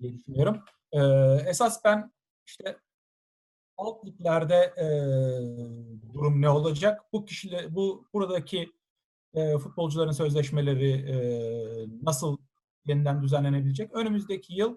[0.00, 0.62] diye düşünüyorum.
[0.92, 1.00] E,
[1.48, 2.12] esas ben
[2.46, 2.76] işte
[3.76, 4.86] alt liglerde e,
[6.14, 7.02] durum ne olacak?
[7.12, 8.72] Bu kişiler, bu buradaki
[9.36, 11.16] e, futbolcuların sözleşmeleri e,
[12.02, 12.36] nasıl
[12.84, 13.92] yeniden düzenlenebilecek?
[13.94, 14.76] Önümüzdeki yıl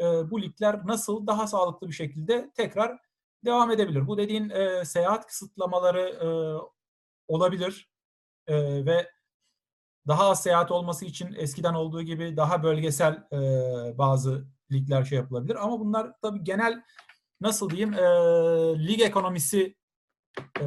[0.00, 2.98] e, bu ligler nasıl daha sağlıklı bir şekilde tekrar
[3.44, 4.06] devam edebilir?
[4.06, 6.28] Bu dediğin e, seyahat kısıtlamaları e,
[7.28, 7.90] olabilir
[8.46, 9.10] e, ve
[10.08, 13.38] daha az seyahat olması için eskiden olduğu gibi daha bölgesel e,
[13.98, 15.64] bazı ligler şey yapılabilir.
[15.64, 16.82] Ama bunlar tabii genel
[17.40, 18.04] nasıl diyeyim e,
[18.86, 19.76] lig ekonomisi
[20.60, 20.66] e,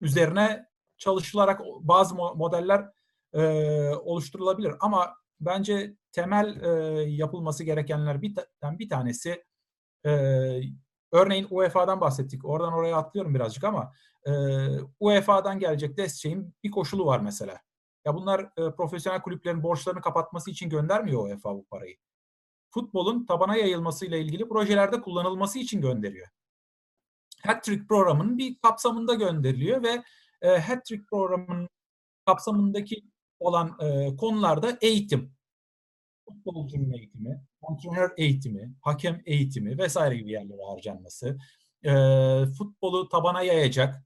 [0.00, 0.69] üzerine
[1.00, 2.86] çalışılarak bazı mo- modeller
[3.32, 3.42] e,
[3.94, 4.74] oluşturulabilir.
[4.80, 9.44] Ama bence temel e, yapılması gerekenler bir, bir tanesi
[10.06, 10.10] e,
[11.12, 12.44] örneğin UEFA'dan bahsettik.
[12.44, 13.92] Oradan oraya atlıyorum birazcık ama
[14.26, 14.32] e,
[15.00, 17.60] UEFA'dan gelecek desteğin bir koşulu var mesela.
[18.04, 21.96] Ya bunlar e, profesyonel kulüplerin borçlarını kapatması için göndermiyor UEFA bu parayı.
[22.70, 26.28] Futbolun tabana yayılmasıyla ilgili projelerde kullanılması için gönderiyor.
[27.46, 30.02] Hat-trick programının bir kapsamında gönderiliyor ve
[30.42, 31.68] e, Hat-trick programının
[32.26, 33.02] kapsamındaki
[33.38, 35.34] olan e, konularda eğitim,
[36.28, 41.38] futbolcunun eğitimi, antrenör eğitimi, hakem eğitimi vesaire gibi yerlere harcanması,
[41.84, 41.90] e,
[42.58, 44.04] futbolu tabana yayacak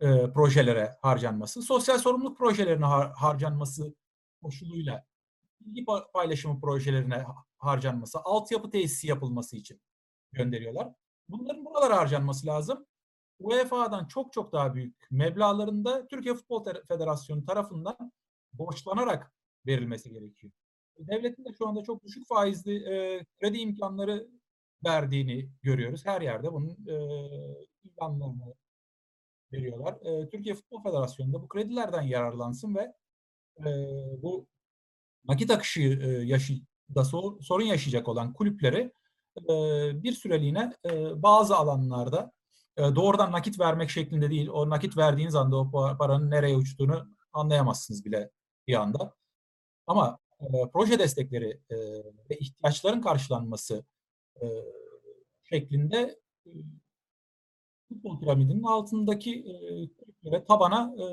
[0.00, 3.94] e, projelere harcanması, sosyal sorumluluk projelerine har- harcanması
[4.42, 5.04] koşuluyla
[5.60, 9.80] bilgi pa- paylaşımı projelerine ha- harcanması, altyapı tesisi yapılması için
[10.32, 10.88] gönderiyorlar.
[11.28, 12.86] Bunların buralara harcanması lazım.
[13.38, 18.12] UEFA'dan çok çok daha büyük meblağlarında Türkiye Futbol Federasyonu tarafından
[18.52, 19.32] borçlanarak
[19.66, 20.52] verilmesi gerekiyor.
[20.98, 24.28] Devletin de şu anda çok düşük faizli e, kredi imkanları
[24.84, 26.06] verdiğini görüyoruz.
[26.06, 26.96] Her yerde bunun e,
[27.84, 28.54] ilanlarını
[29.52, 29.94] veriyorlar.
[30.02, 32.92] E, Türkiye Futbol Federasyonu da bu kredilerden yararlansın ve
[33.58, 33.66] e,
[34.22, 34.46] bu
[35.24, 36.54] nakit akışı e, yaşı,
[36.94, 38.92] da so- sorun yaşayacak olan kulüpleri
[39.38, 39.52] e,
[40.02, 42.32] bir süreliğine e, bazı alanlarda
[42.78, 48.04] doğrudan nakit vermek şeklinde değil, o nakit verdiğiniz anda o pa- paranın nereye uçtuğunu anlayamazsınız
[48.04, 48.30] bile
[48.66, 49.14] bir anda.
[49.86, 51.76] Ama e, proje destekleri e,
[52.30, 53.84] ve ihtiyaçların karşılanması
[54.42, 54.46] e,
[55.42, 56.50] şeklinde e,
[57.88, 59.44] futbol piramidinin altındaki
[60.24, 61.04] e, tabana e,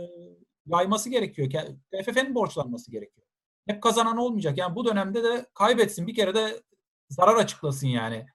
[0.65, 1.49] yayması gerekiyor.
[1.91, 3.27] TFF'nin borçlanması gerekiyor.
[3.67, 4.57] Hep kazanan olmayacak.
[4.57, 6.07] Yani bu dönemde de kaybetsin.
[6.07, 6.63] Bir kere de
[7.09, 8.25] zarar açıklasın yani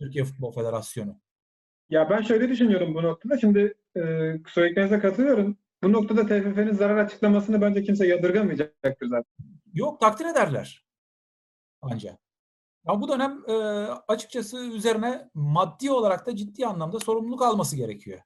[0.00, 1.23] Türkiye Futbol Federasyonu.
[1.90, 3.38] Ya ben şöyle düşünüyorum bu noktada.
[3.38, 4.00] Şimdi e,
[4.48, 5.56] söylediklerinize katılıyorum.
[5.82, 9.32] Bu noktada TFF'nin zarar açıklamasını bence kimse yadırgamayacaktır zaten.
[9.74, 10.84] Yok takdir ederler.
[11.82, 12.18] Ancak.
[12.88, 13.52] Ya bu dönem e,
[14.08, 18.20] açıkçası üzerine maddi olarak da ciddi anlamda sorumluluk alması gerekiyor.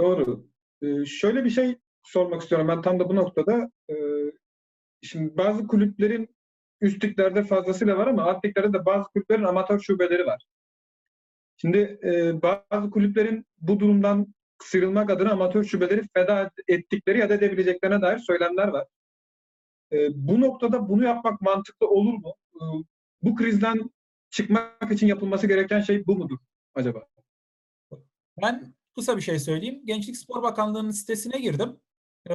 [0.00, 0.46] Doğru.
[0.82, 3.70] Ee, şöyle bir şey sormak istiyorum ben tam da bu noktada.
[3.90, 3.94] Ee,
[5.02, 6.36] şimdi bazı kulüplerin
[6.80, 10.46] üst liglerde fazlasıyla var ama alt liglerde de bazı kulüplerin amatör şubeleri var.
[11.62, 18.02] Şimdi e, bazı kulüplerin bu durumdan sıyrılmak adına amatör şubeleri feda ettikleri ya da edebileceklerine
[18.02, 18.86] dair söylemler var.
[19.92, 22.34] Ee, bu noktada bunu yapmak mantıklı olur mu?
[22.54, 22.60] Ee,
[23.22, 23.90] bu krizden
[24.30, 26.38] çıkmak için yapılması gereken şey bu mudur
[26.74, 27.06] acaba?
[28.42, 29.82] Ben kısa bir şey söyleyeyim.
[29.84, 31.80] Gençlik Spor Bakanlığı'nın sitesine girdim.
[32.30, 32.34] Ee,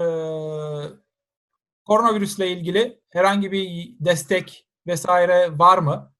[1.86, 6.14] koronavirüsle ilgili herhangi bir destek vesaire var mı?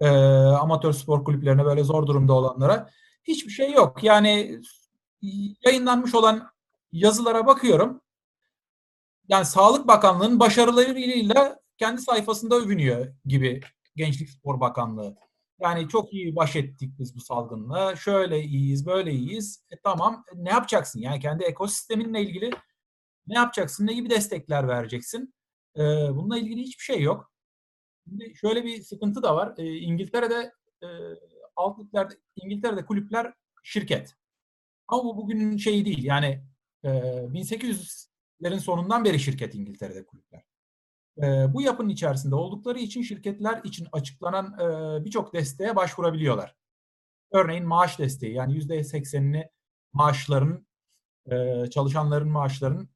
[0.00, 2.90] Ee, amatör spor kulüplerine böyle zor durumda olanlara.
[3.24, 4.04] Hiçbir şey yok.
[4.04, 4.60] Yani
[5.66, 6.50] yayınlanmış olan
[6.92, 8.00] yazılara bakıyorum.
[9.28, 13.60] Yani Sağlık Bakanlığı'nın başarılarıyla kendi sayfasında övünüyor gibi
[13.96, 15.16] Gençlik Spor Bakanlığı.
[15.60, 17.96] Yani çok iyi baş ettik biz bu salgınla.
[17.96, 19.64] Şöyle iyiyiz, böyle iyiyiz.
[19.70, 21.00] E, tamam ne yapacaksın?
[21.00, 22.50] Yani kendi ekosisteminle ilgili
[23.26, 23.86] ne yapacaksın?
[23.86, 25.34] Ne gibi destekler vereceksin?
[25.76, 27.29] E, bununla ilgili hiçbir şey yok.
[28.04, 29.54] Şimdi şöyle bir sıkıntı da var.
[29.58, 30.88] E, İngiltere'de e,
[31.56, 34.16] alt liglerde, İngiltere'de kulüpler şirket.
[34.88, 36.04] Ama bu bugünün şeyi değil.
[36.04, 36.44] Yani
[36.84, 40.44] e, 1800'lerin sonundan beri şirket İngiltere'de kulüpler.
[41.22, 46.56] E, bu yapının içerisinde oldukları için şirketler için açıklanan e, birçok desteğe başvurabiliyorlar.
[47.32, 49.48] Örneğin maaş desteği yani %80'ini
[49.92, 50.66] maaşların
[51.30, 52.88] e, çalışanların maaşlarını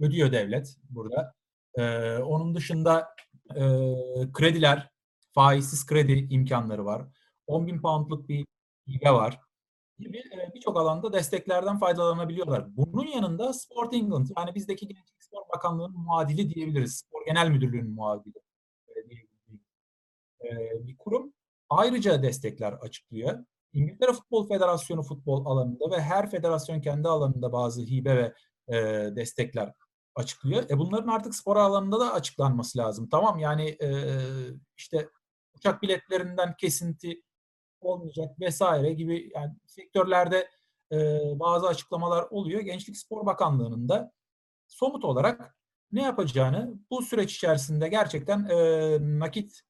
[0.00, 1.34] ödüyor devlet burada.
[1.74, 3.08] E, onun dışında
[3.58, 3.62] e,
[4.32, 4.90] krediler,
[5.34, 7.06] faizsiz kredi imkanları var.
[7.46, 8.46] 10 bin poundluk bir
[8.88, 9.40] hibe var
[9.98, 12.76] gibi e, birçok alanda desteklerden faydalanabiliyorlar.
[12.76, 16.96] Bunun yanında Sport England yani bizdeki Gençlik Spor Bakanlığı'nın muadili diyebiliriz.
[16.96, 18.38] Spor Genel Müdürlüğü'nün muadili
[18.88, 19.00] e.
[20.48, 21.32] E, bir kurum
[21.70, 23.44] ayrıca destekler açıklıyor.
[23.72, 28.34] İngiltere Futbol Federasyonu futbol alanında ve her federasyon kendi alanında bazı hibe ve
[29.16, 29.72] destekler
[30.18, 30.70] açıklıyor.
[30.70, 33.08] E bunların artık spor alanında da açıklanması lazım.
[33.08, 33.88] Tamam yani e,
[34.76, 35.08] işte
[35.54, 37.22] uçak biletlerinden kesinti
[37.80, 40.48] olmayacak vesaire gibi yani sektörlerde
[40.92, 40.96] e,
[41.40, 42.60] bazı açıklamalar oluyor.
[42.60, 44.12] Gençlik Spor Bakanlığı'nın da
[44.66, 45.56] somut olarak
[45.92, 49.62] ne yapacağını bu süreç içerisinde gerçekten e, nakit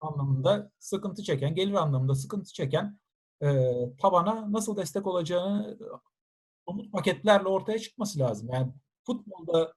[0.00, 2.98] anlamında sıkıntı çeken, gelir anlamında sıkıntı çeken
[3.42, 3.48] e,
[3.98, 5.78] tabana nasıl destek olacağını
[6.68, 8.48] somut paketlerle ortaya çıkması lazım.
[8.52, 8.72] Yani
[9.06, 9.72] futbolda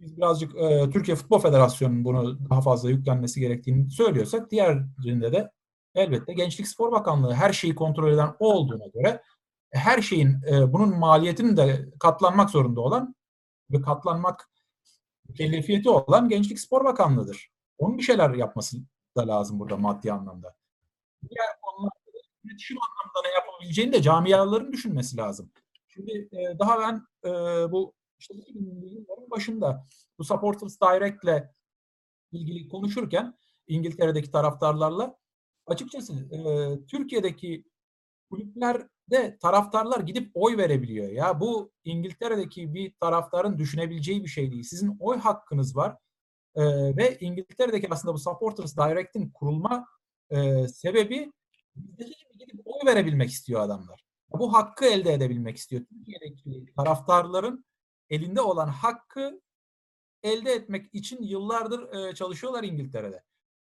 [0.00, 5.50] biz birazcık e, Türkiye Futbol Federasyonu'nun bunu daha fazla yüklenmesi gerektiğini söylüyorsak diğerinde de
[5.94, 9.22] elbette Gençlik Spor Bakanlığı her şeyi kontrol eden o olduğuna göre
[9.70, 13.14] her şeyin e, bunun maliyetinin de katlanmak zorunda olan
[13.70, 14.50] ve katlanmak
[15.28, 17.50] mükellefiyeti olan Gençlik Spor Bakanlığı'dır.
[17.78, 18.76] Onun bir şeyler yapması
[19.16, 20.54] da lazım burada maddi anlamda.
[21.30, 25.50] Diğer konularda da iletişim anlamında ne yapabileceğini de camiaların düşünmesi lazım.
[25.88, 27.32] Şimdi e, daha ben e,
[27.72, 29.86] bu işte 2000'li yılların başında
[30.18, 31.48] bu Supporters Direct'le
[32.32, 35.16] ilgili konuşurken İngiltere'deki taraftarlarla
[35.66, 36.40] açıkçası e,
[36.86, 37.64] Türkiye'deki
[38.30, 41.08] kulüplerde taraftarlar gidip oy verebiliyor.
[41.08, 44.62] Ya bu İngiltere'deki bir taraftarın düşünebileceği bir şey değil.
[44.62, 45.96] Sizin oy hakkınız var.
[46.54, 46.62] E,
[46.96, 49.86] ve İngiltere'deki aslında bu Supporters Direct'in kurulma
[50.30, 51.32] e, sebebi
[51.74, 54.04] gibi gidip oy verebilmek istiyor adamlar.
[54.38, 55.82] Bu hakkı elde edebilmek istiyor.
[55.84, 57.64] Türkiye'deki taraftarların
[58.10, 59.40] elinde olan hakkı
[60.22, 63.22] elde etmek için yıllardır e, çalışıyorlar İngiltere'de.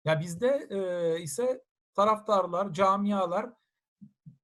[0.05, 1.63] Ya bizde e, ise
[1.95, 3.57] taraftarlar, camiaların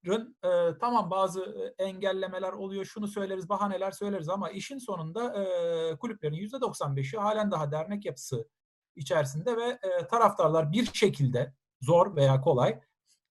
[0.07, 7.19] e, tamam bazı engellemeler oluyor, şunu söyleriz, bahaneler söyleriz ama işin sonunda e, kulüplerin %95'i
[7.19, 8.49] halen daha dernek yapısı
[8.95, 12.79] içerisinde ve e, taraftarlar bir şekilde zor veya kolay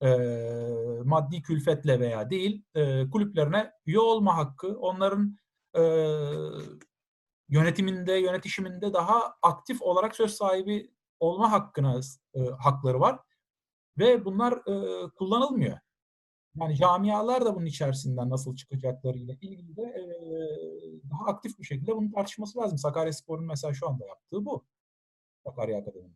[0.03, 0.09] e,
[1.05, 5.37] maddi külfetle veya değil e, kulüplerine üye olma hakkı, onların
[5.79, 5.83] e,
[7.49, 12.01] yönetiminde, yönetişiminde daha aktif olarak söz sahibi olma hakkına
[12.35, 13.19] e, hakları var
[13.99, 15.79] ve bunlar e, kullanılmıyor.
[16.61, 20.05] Yani camialar da bunun içerisinden nasıl çıkacaklarıyla ilgili de e,
[21.11, 22.79] daha aktif bir şekilde bunun tartışması lazım.
[22.79, 24.65] Sakaryaspor'un mesela şu anda yaptığı bu.
[25.47, 26.11] Sakarya Akademi.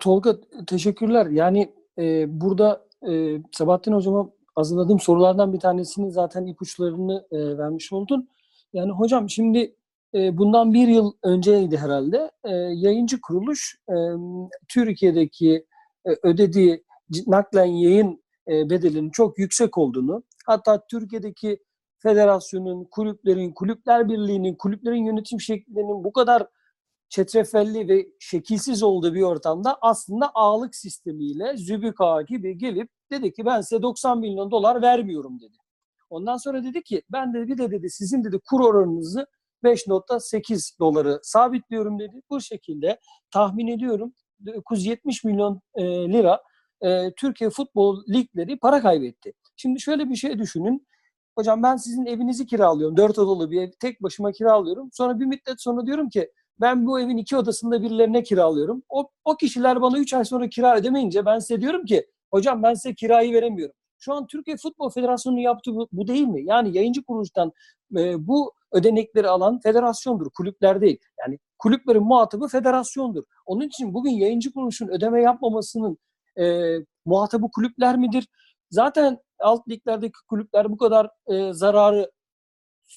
[0.00, 1.26] Tolga teşekkürler.
[1.26, 8.28] Yani e, burada e, Sabahattin Hocam'a hazırladığım sorulardan bir tanesini zaten ipuçlarını e, vermiş oldun.
[8.72, 9.76] Yani hocam şimdi
[10.14, 13.96] e, bundan bir yıl önceydi herhalde e, yayıncı kuruluş e,
[14.68, 15.66] Türkiye'deki
[16.06, 16.84] e, ödediği
[17.26, 21.58] naklen yayın e, bedelinin çok yüksek olduğunu hatta Türkiye'deki
[21.98, 26.46] federasyonun, kulüplerin, kulüpler birliğinin, kulüplerin yönetim şekillerinin bu kadar
[27.08, 33.44] çetrefelli ve şekilsiz olduğu bir ortamda aslında ağlık sistemiyle Zübük Ağa gibi gelip dedi ki
[33.44, 35.56] ben size 90 milyon dolar vermiyorum dedi.
[36.10, 39.26] Ondan sonra dedi ki ben de bir de dedi sizin dedi kur oranınızı
[39.64, 42.22] 5.8 doları sabitliyorum dedi.
[42.30, 44.12] Bu şekilde tahmin ediyorum
[44.46, 46.42] 970 milyon e, lira
[46.80, 49.32] e, Türkiye Futbol Ligleri para kaybetti.
[49.56, 50.86] Şimdi şöyle bir şey düşünün.
[51.38, 52.96] Hocam ben sizin evinizi kiralıyorum.
[52.96, 54.88] Dört odalı bir ev tek başıma kiralıyorum.
[54.92, 58.82] Sonra bir müddet sonra diyorum ki ben bu evin iki odasında birilerine kiralıyorum.
[58.88, 62.74] O, o kişiler bana üç ay sonra kira ödemeyince ben size diyorum ki hocam ben
[62.74, 63.74] size kirayı veremiyorum.
[63.98, 66.42] Şu an Türkiye Futbol Federasyonu'nun yaptığı bu, bu değil mi?
[66.44, 67.52] Yani yayıncı kuruluştan
[67.96, 70.98] e, bu ödenekleri alan federasyondur, kulüpler değil.
[71.20, 73.24] Yani kulüplerin muhatabı federasyondur.
[73.46, 75.98] Onun için bugün yayıncı kuruluşun ödeme yapmamasının
[76.40, 78.28] e, muhatabı kulüpler midir?
[78.70, 82.10] Zaten alt liglerdeki kulüpler bu kadar e, zararı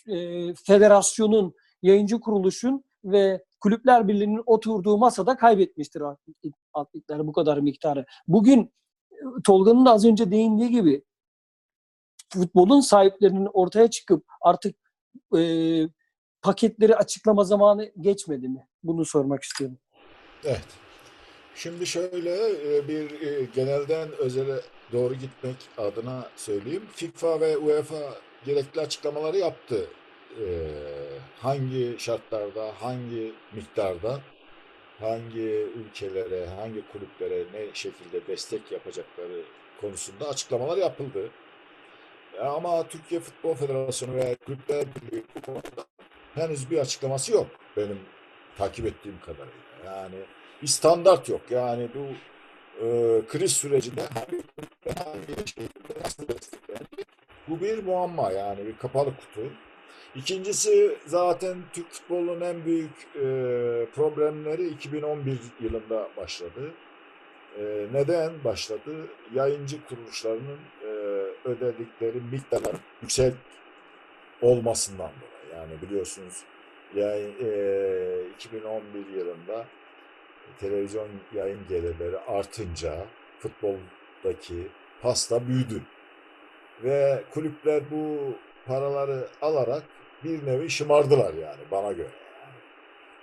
[0.08, 0.16] e,
[0.54, 6.02] federasyonun, yayıncı kuruluşun ve Kulüpler Birliği'nin oturduğu masada kaybetmiştir
[6.74, 8.06] alt ligler bu kadar miktarı.
[8.28, 8.74] Bugün
[9.44, 11.04] Tolga'nın da az önce değindiği gibi
[12.34, 14.76] futbolun sahiplerinin ortaya çıkıp artık
[15.38, 15.42] e,
[16.42, 18.68] paketleri açıklama zamanı geçmedi mi?
[18.84, 19.78] Bunu sormak istiyorum.
[20.44, 20.68] Evet.
[21.56, 22.38] Şimdi şöyle
[22.88, 23.10] bir
[23.54, 24.62] genelden özele
[24.92, 26.84] doğru gitmek adına söyleyeyim.
[26.92, 28.14] FIFA ve UEFA
[28.46, 29.88] gerekli açıklamaları yaptı.
[31.40, 34.20] Hangi şartlarda, hangi miktarda,
[35.02, 39.42] hangi ülkelere, hangi kulüplere ne şekilde destek yapacakları
[39.82, 41.30] konusunda açıklamalar yapıldı.
[42.38, 45.86] Ya ama Türkiye Futbol Federasyonu veya Kulüpler Birliği bu konuda
[46.36, 47.48] henüz bir açıklaması yok
[47.78, 48.00] benim
[48.58, 49.56] takip ettiğim kadarıyla.
[49.86, 50.16] Yani
[50.62, 51.42] bir standart yok.
[51.50, 52.08] Yani bu
[52.86, 52.88] e,
[53.28, 54.44] kriz sürecinde hangi
[55.06, 57.08] hangi şekilde nasıl desteklenecek?
[57.48, 59.42] Bu bir muamma yani bir kapalı kutu.
[60.16, 63.22] İkincisi zaten Türk futbolunun en büyük e,
[63.96, 66.72] problemleri 2011 yılında başladı.
[67.60, 69.08] E, neden başladı?
[69.34, 70.88] Yayıncı kuruluşlarının e,
[71.46, 73.34] ödedikleri miktarlar yüksek
[74.42, 75.62] olmasından dolayı.
[75.62, 76.44] Yani biliyorsunuz
[76.96, 79.66] yayın, e, 2011 yılında
[80.60, 83.06] televizyon yayın gelirleri artınca
[83.40, 84.68] futboldaki
[85.02, 85.82] pasta büyüdü.
[86.84, 88.34] Ve kulüpler bu
[88.68, 89.84] paraları alarak
[90.24, 92.10] bir nevi şımardılar yani bana göre.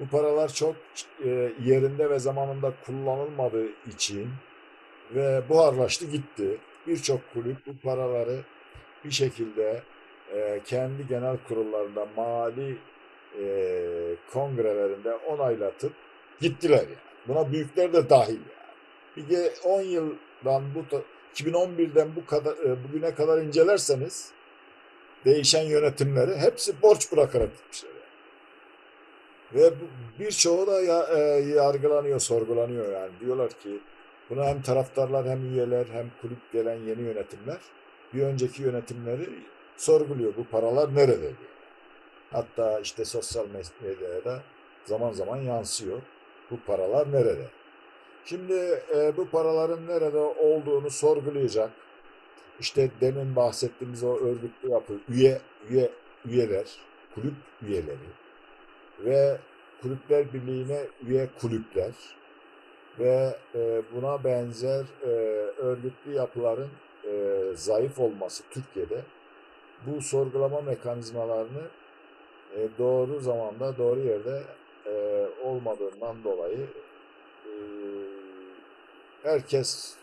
[0.01, 0.77] Bu paralar çok
[1.25, 4.29] e, yerinde ve zamanında kullanılmadığı için
[5.15, 6.59] ve buharlaştı gitti.
[6.87, 8.41] Birçok kulüp bu paraları
[9.05, 9.83] bir şekilde
[10.35, 12.79] e, kendi genel kurullarında mali
[13.43, 13.47] e,
[14.33, 15.93] kongrelerinde onaylatıp
[16.41, 17.09] gittiler yani.
[17.29, 18.69] Buna büyükler de dahil yani.
[19.17, 21.03] Bir de 10 yıldan bu ta-
[21.35, 24.33] 2011'den bu kadar bugüne kadar incelerseniz
[25.25, 27.91] değişen yönetimleri hepsi borç bırakarak gitmişler.
[29.55, 29.71] Ve
[30.19, 33.13] birçoğu da e, yargılanıyor, sorgulanıyor yani.
[33.21, 33.81] Diyorlar ki
[34.31, 37.59] Buna hem taraftarlar hem üyeler hem kulüp gelen yeni yönetimler
[38.15, 39.29] bir önceki yönetimleri
[39.77, 40.37] sorguluyor.
[40.37, 41.33] Bu paralar nerede diye.
[42.31, 43.47] Hatta işte sosyal
[43.83, 44.43] medyaya da
[44.85, 46.03] zaman zaman yansıyor.
[46.51, 47.47] Bu paralar nerede?
[48.25, 51.71] Şimdi e, bu paraların nerede olduğunu sorgulayacak.
[52.61, 55.41] İşte demin bahsettiğimiz o örgütlü yapı, üye,
[55.71, 55.91] üye,
[56.25, 56.67] üyeler,
[57.15, 58.09] kulüp üyeleri
[59.05, 59.39] ve
[59.83, 61.93] Kulüpler Birliği'ne üye kulüpler
[62.99, 65.09] ve e, buna benzer e,
[65.59, 66.69] örgütlü yapıların
[67.05, 69.03] e, zayıf olması Türkiye'de
[69.87, 71.63] bu sorgulama mekanizmalarını
[72.79, 74.43] doğru zamanda doğru yerde
[75.45, 76.67] olmadığından dolayı
[79.23, 79.97] herkes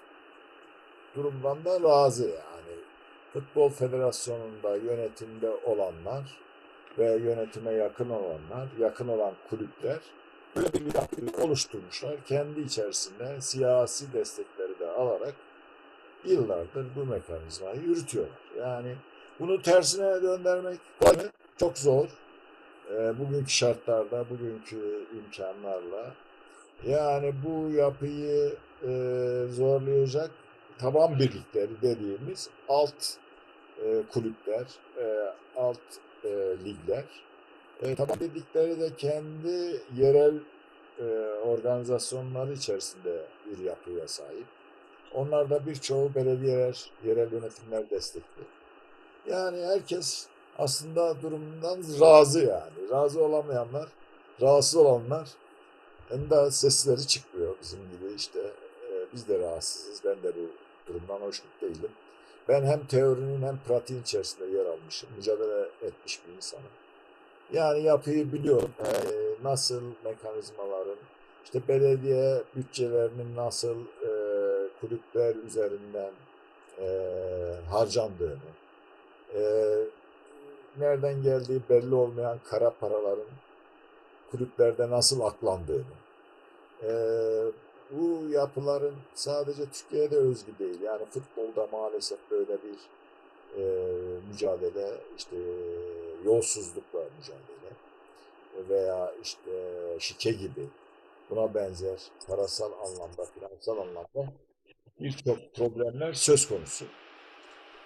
[1.15, 2.79] durumdan da razı yani.
[3.33, 6.37] Futbol Federasyonu'nda yönetimde olanlar
[6.97, 9.99] ve yönetime yakın olanlar, yakın olan kulüpler
[10.55, 12.15] böyle bir yapıyı oluşturmuşlar.
[12.25, 15.33] Kendi içerisinde siyasi destekleri de alarak
[16.25, 18.39] yıllardır bu mekanizmayı yürütüyorlar.
[18.59, 18.95] Yani
[19.39, 20.79] bunu tersine döndürmek
[21.57, 22.07] çok zor.
[22.91, 26.13] E, bugünkü şartlarda, bugünkü imkanlarla.
[26.87, 28.91] Yani bu yapıyı e,
[29.49, 30.31] zorlayacak
[30.79, 33.17] taban birlikleri dediğimiz alt
[33.83, 34.65] e, kulüpler,
[34.97, 35.79] e, alt
[36.23, 36.29] e,
[36.65, 37.05] ligler.
[37.81, 40.35] E, taban birlikleri de kendi yerel
[40.99, 41.03] e,
[41.45, 44.45] organizasyonları içerisinde bir yapıya sahip.
[45.13, 48.43] Onlarda birçoğu belediyeler, yerel yönetimler destekli.
[49.29, 52.89] Yani herkes aslında durumundan razı yani.
[52.91, 53.89] Razı olamayanlar,
[54.41, 55.29] rahatsız olanlar
[56.09, 58.39] hem de sesleri çıkmıyor bizim gibi işte
[58.91, 60.01] e, biz de rahatsızız.
[60.05, 61.91] Ben de bu durumdan hoşnut değilim.
[62.49, 65.09] Ben hem teorinin hem pratiğin içerisinde yer almışım.
[65.17, 66.65] Mücadele etmiş bir insanım.
[67.53, 68.71] Yani yapıyı biliyorum.
[68.79, 68.89] E,
[69.43, 70.97] nasıl mekanizmaların,
[71.43, 74.09] işte belediye bütçelerinin nasıl e,
[74.81, 76.11] kulüpler üzerinden
[76.79, 76.87] e,
[77.69, 78.37] harcandığını,
[79.35, 79.41] e,
[80.77, 83.25] nereden geldiği belli olmayan kara paraların
[84.31, 85.83] kulüplerde nasıl aklandığını,
[86.83, 86.91] e,
[87.91, 90.81] bu yapıların sadece Türkiye'de özgü değil.
[90.81, 92.77] Yani futbolda maalesef böyle bir
[93.57, 93.63] e,
[94.31, 95.35] mücadele, işte
[96.25, 97.71] yolsuzlukla mücadele
[98.69, 99.51] veya işte
[99.99, 100.67] şike gibi
[101.29, 104.33] buna benzer parasal anlamda, finansal anlamda
[104.99, 106.85] birçok problemler söz konusu.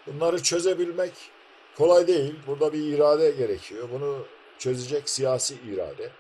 [0.08, 1.14] Bunları çözebilmek
[1.78, 2.36] kolay değil.
[2.48, 3.90] Burada bir irade gerekiyor.
[3.94, 4.26] Bunu
[4.58, 6.12] çözecek siyasi irade.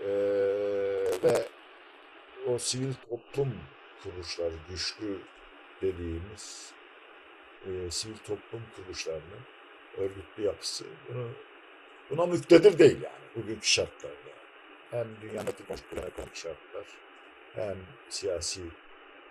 [0.00, 0.06] Ee,
[1.24, 1.48] ve
[2.46, 3.54] o sivil toplum
[4.02, 5.18] kuruluşları, güçlü
[5.82, 6.72] dediğimiz
[7.66, 9.40] e, sivil toplum kuruluşlarının
[9.96, 11.30] örgütlü yapısı bunu
[12.10, 14.14] buna müktedir değil yani bugünkü şartlarda.
[14.90, 16.86] Hem dünyadaki ekonomik şartlar
[17.54, 17.76] hem
[18.08, 18.60] siyasi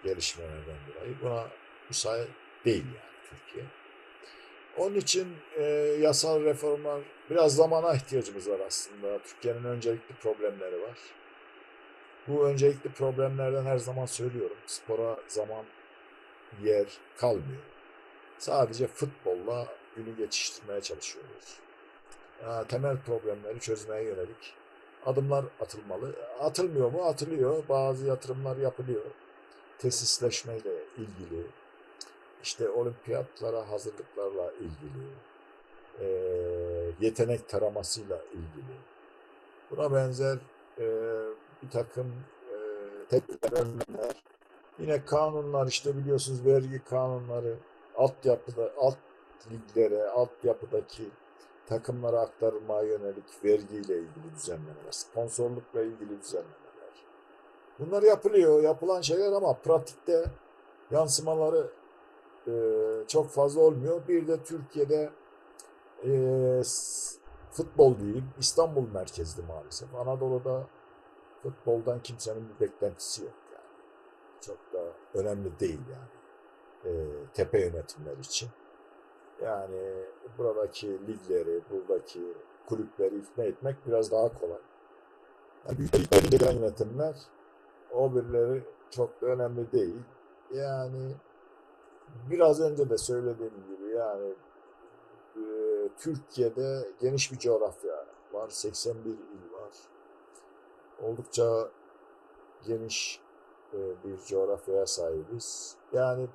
[0.04, 1.48] gelişmelerden dolayı buna
[1.90, 2.30] müsait
[2.66, 3.66] değil yani Türkiye.
[4.78, 5.64] Onun için e,
[6.02, 9.20] yasal reformlar biraz zamana ihtiyacımız var aslında.
[9.24, 10.98] Türkiye'nin öncelikli problemleri var.
[12.28, 14.58] Bu öncelikli problemlerden her zaman söylüyorum.
[14.66, 15.66] Spora zaman,
[16.64, 17.64] yer kalmıyor.
[18.38, 21.60] Sadece futbolla günü geçiştirmeye çalışıyoruz.
[22.44, 24.54] Ya, temel problemleri çözmeye yönelik
[25.06, 26.16] adımlar atılmalı.
[26.40, 27.04] Atılmıyor mu?
[27.04, 27.64] Atılıyor.
[27.70, 29.06] Bazı yatırımlar yapılıyor.
[29.78, 31.46] Tesisleşmeyle ilgili,
[32.44, 35.08] işte olimpiyatlara hazırlıklarla ilgili,
[36.00, 36.06] e,
[37.00, 38.76] yetenek taramasıyla ilgili.
[39.72, 40.38] Buna benzer
[40.80, 40.86] e,
[41.64, 42.14] bir takım
[42.52, 42.58] e,
[43.10, 44.24] tedbirler, önlemler.
[44.80, 47.56] Yine kanunlar işte biliyorsunuz vergi kanunları,
[47.96, 48.98] altyapıda, alt
[49.52, 51.04] liglere, altyapıdaki
[51.66, 56.64] takımlara aktarılmaya yönelik vergiyle ilgili düzenlemeler, sponsorlukla ilgili düzenlemeler.
[57.80, 60.26] Bunlar yapılıyor, yapılan şeyler ama pratikte
[60.92, 61.68] yansımaları
[62.48, 62.54] e,
[63.08, 64.02] çok fazla olmuyor.
[64.08, 65.10] Bir de Türkiye'de
[66.06, 66.12] e,
[67.52, 69.96] futbol diyeyim, İstanbul merkezli maalesef.
[69.96, 70.68] Anadolu'da
[71.44, 73.66] futboldan kimsenin bir beklentisi yok yani.
[74.42, 76.14] Çok da önemli değil yani.
[76.86, 76.92] E,
[77.34, 78.50] tepe yönetimler için.
[79.42, 80.06] Yani
[80.38, 82.34] buradaki ligleri, buradaki
[82.66, 84.60] kulüpleri ikna etmek biraz daha kolay.
[85.68, 87.16] Yani büyük liglerde gelen yönetimler
[87.92, 90.02] o birileri çok da önemli değil.
[90.54, 91.16] Yani
[92.32, 94.34] biraz önce de söylediğim gibi yani
[95.36, 95.44] e,
[95.98, 98.50] Türkiye'de geniş bir coğrafya var.
[98.50, 99.18] 81 il.
[101.04, 101.70] Oldukça
[102.68, 103.22] geniş
[103.74, 105.78] e, bir coğrafyaya sahibiz.
[105.94, 106.28] Yani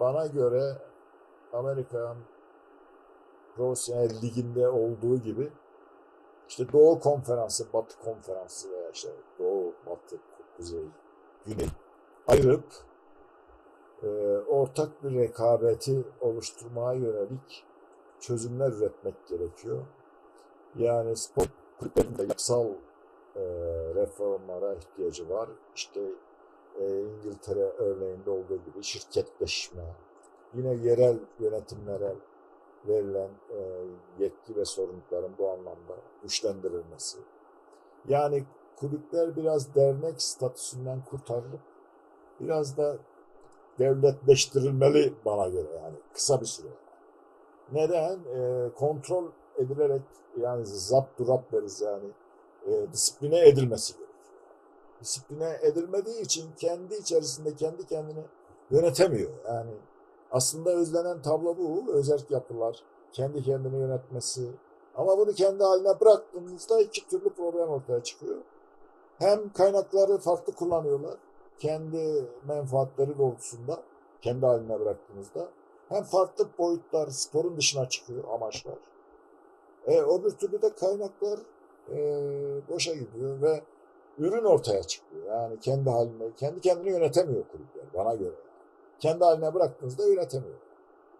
[0.00, 0.78] bana göre
[1.52, 2.16] Amerikan
[3.56, 5.52] Profesyonel Ligi'nde olduğu gibi
[6.48, 9.08] işte Doğu Konferansı, Batı Konferansı veya işte
[9.38, 10.16] Doğu, Batı,
[10.56, 10.84] Kuzey,
[11.46, 11.68] Güney
[12.26, 12.64] ayırıp
[14.02, 14.08] e,
[14.48, 17.64] ortak bir rekabeti oluşturmaya yönelik
[18.20, 19.86] çözümler üretmek gerekiyor.
[20.76, 21.44] Yani spor
[21.78, 22.66] kulüplerinde yapısal
[23.36, 23.42] e,
[23.94, 25.48] reformlara ihtiyacı var.
[25.74, 26.00] İşte
[26.80, 29.82] e, İngiltere örneğinde olduğu gibi şirketleşme,
[30.54, 32.14] yine yerel yönetimlere
[32.88, 33.60] verilen e,
[34.18, 37.18] yetki ve sorumlulukların bu anlamda güçlendirilmesi.
[38.08, 38.44] Yani
[38.76, 41.60] kulüpler biraz dernek statüsünden kurtarılıp
[42.40, 42.96] biraz da
[43.78, 46.68] devletleştirilmeli bana göre yani kısa bir süre.
[47.72, 48.18] Neden?
[48.18, 49.24] E, kontrol
[49.56, 50.02] edilerek
[50.40, 52.10] yani zapt durap deriz yani
[52.66, 54.16] e, disipline edilmesi gerekiyor.
[55.00, 58.24] Disipline edilmediği için kendi içerisinde kendi kendini
[58.70, 59.30] yönetemiyor.
[59.48, 59.70] Yani
[60.30, 61.92] aslında özlenen tablo bu.
[61.92, 64.50] Özerk yapılar, kendi kendini yönetmesi.
[64.96, 68.36] Ama bunu kendi haline bıraktığınızda iki türlü problem ortaya çıkıyor.
[69.18, 71.14] Hem kaynakları farklı kullanıyorlar.
[71.58, 73.82] Kendi menfaatleri doğrultusunda
[74.22, 75.48] kendi haline bıraktığınızda.
[75.88, 78.78] Hem farklı boyutlar sporun dışına çıkıyor amaçlar.
[79.86, 81.40] E, öbür türlü de kaynaklar
[81.92, 81.98] e,
[82.68, 83.62] boşa gidiyor ve
[84.18, 85.26] ürün ortaya çıkıyor.
[85.26, 88.34] Yani kendi haline, kendi kendini yönetemiyor kulüpler bana göre.
[88.98, 90.58] Kendi haline bıraktığınızda yönetemiyor.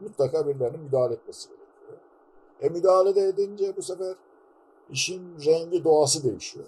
[0.01, 1.99] Mutlaka birilerinin müdahale etmesi gerekiyor.
[2.61, 4.17] E müdahale de edince bu sefer
[4.91, 6.67] işin rengi doğası değişiyor.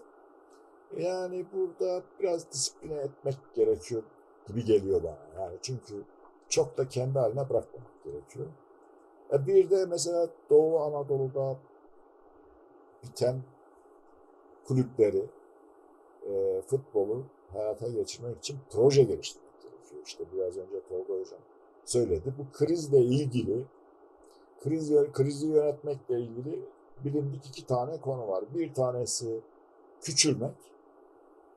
[0.96, 4.02] Yani burada biraz disipline etmek gerekiyor
[4.46, 5.42] gibi geliyor bana.
[5.42, 6.02] Yani çünkü
[6.48, 8.46] çok da kendi haline bırakmamak gerekiyor.
[9.32, 11.56] E bir de mesela Doğu Anadolu'da
[13.02, 13.42] biten
[14.68, 15.24] kulüpleri,
[16.30, 20.02] e, futbolu hayata geçirmek için proje geliştirmek gerekiyor.
[20.06, 21.40] İşte biraz önce Tolga Hocam
[21.84, 22.34] söyledi.
[22.38, 23.64] Bu krizle ilgili,
[24.60, 26.60] kriz, krizi yönetmekle ilgili
[27.04, 28.44] bilindik iki tane konu var.
[28.54, 29.40] Bir tanesi
[30.00, 30.56] küçülmek,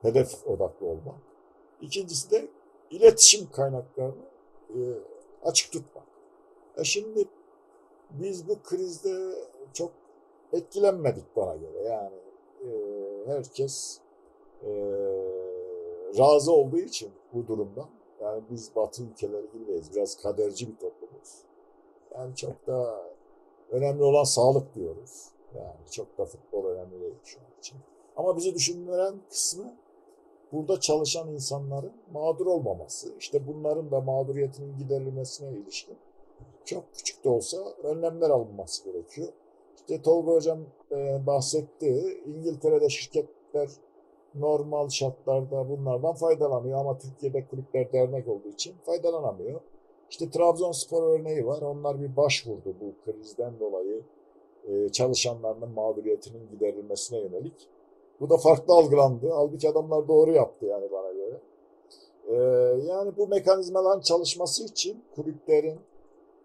[0.02, 1.16] hedef odaklı olmak.
[1.82, 2.48] İkincisi de
[2.90, 4.26] iletişim kaynaklarını
[4.70, 4.80] e,
[5.44, 6.06] açık tutmak.
[6.78, 7.26] E şimdi
[8.12, 9.34] biz bu krizde
[9.74, 9.92] çok
[10.54, 11.84] etkilenmedik bana göre.
[11.84, 12.31] Yani
[13.26, 14.00] herkes
[14.64, 14.70] e,
[16.18, 17.90] razı olduğu için bu durumdan.
[18.22, 19.96] Yani biz Batı ülkeleri gibiyiz.
[19.96, 21.44] Biraz kaderci bir toplumuz.
[22.16, 23.04] Yani çok da
[23.70, 25.30] önemli olan sağlık diyoruz.
[25.56, 27.78] Yani çok da futbol önemli değil şu an için.
[28.18, 29.74] Ama bizi düşündüren kısmı
[30.52, 33.14] burada çalışan insanların mağdur olmaması.
[33.20, 35.98] İşte bunların da mağduriyetinin giderilmesine ilişkin
[36.66, 39.28] çok küçük de olsa önlemler alınması gerekiyor.
[39.92, 40.60] İşte Tolga Hocam
[40.92, 42.22] e, bahsetti.
[42.26, 43.70] İngiltere'de şirketler
[44.36, 49.62] normal şartlarda bunlardan faydalanıyor ama Türkiye'de kulüpler dernek olduğu için faydalanamıyor.
[50.10, 51.62] İşte Trabzonspor örneği var.
[51.62, 54.02] Onlar bir başvurdu bu krizden dolayı
[54.68, 57.68] e, çalışanlarının mağduriyetinin giderilmesine yönelik.
[58.20, 59.30] Bu da farklı algılandı.
[59.34, 61.38] Halbuki adamlar doğru yaptı yani bana göre.
[62.28, 62.36] E,
[62.86, 65.80] yani bu mekanizmaların çalışması için kulüplerin,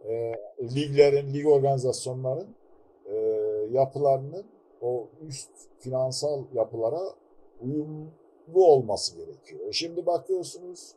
[0.09, 2.49] e, liglerin, lig organizasyonların
[3.73, 4.45] yapılarının
[4.83, 7.01] o üst finansal yapılara
[7.63, 9.61] uyumlu olması gerekiyor.
[9.69, 10.95] E şimdi bakıyorsunuz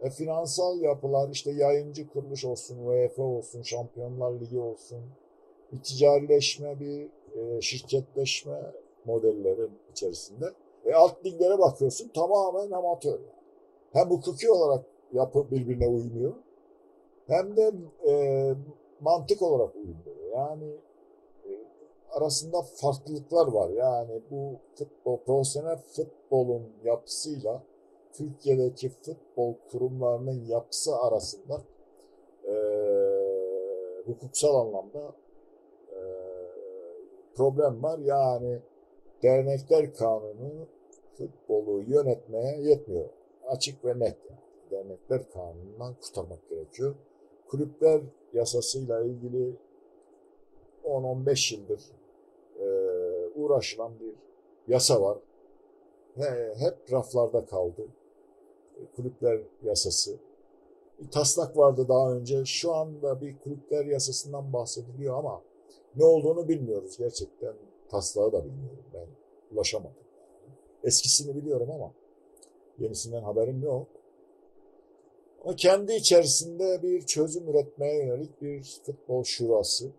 [0.00, 5.00] e, finansal yapılar işte yayıncı kuruluş olsun, UEFA olsun, Şampiyonlar Ligi olsun,
[5.72, 7.08] bir ticarileşme, bir
[7.38, 8.72] e, şirketleşme
[9.04, 10.44] modellerin içerisinde.
[10.84, 13.18] E alt liglere bakıyorsun tamamen amatör.
[13.92, 16.34] Hem hukuki olarak yapı birbirine uymuyor
[17.26, 17.72] hem de
[18.08, 18.12] e,
[19.00, 20.32] mantık olarak uymuyor.
[20.32, 20.76] Yani
[22.14, 23.70] arasında farklılıklar var.
[23.70, 27.62] Yani bu futbol, profesyonel futbolun yapısıyla
[28.12, 31.62] Türkiye'deki futbol kurumlarının yapısı arasında
[32.44, 32.54] e,
[34.06, 35.14] hukuksal anlamda
[35.92, 36.00] e,
[37.34, 37.98] problem var.
[37.98, 38.58] Yani
[39.22, 40.68] dernekler kanunu
[41.16, 43.08] futbolu yönetmeye yetmiyor.
[43.48, 44.16] Açık ve net.
[44.70, 46.94] Dernekler kanunundan kurtarmak gerekiyor.
[47.48, 48.00] Kulüpler
[48.32, 49.56] yasasıyla ilgili
[50.84, 51.80] 10-15 yıldır
[53.44, 54.14] uğraşılan bir
[54.72, 55.18] yasa var.
[56.14, 57.82] He, hep raflarda kaldı.
[58.96, 60.16] Kulüpler yasası.
[61.00, 62.44] Bir taslak vardı daha önce.
[62.44, 65.42] Şu anda bir kulüpler yasasından bahsediliyor ama
[65.96, 67.54] ne olduğunu bilmiyoruz gerçekten.
[67.88, 69.06] Taslağı da bilmiyorum ben.
[69.52, 70.04] Ulaşamadım.
[70.84, 71.92] Eskisini biliyorum ama
[72.78, 73.86] yenisinden haberim yok.
[75.44, 79.90] Ama kendi içerisinde bir çözüm üretmeye yönelik bir futbol şurası,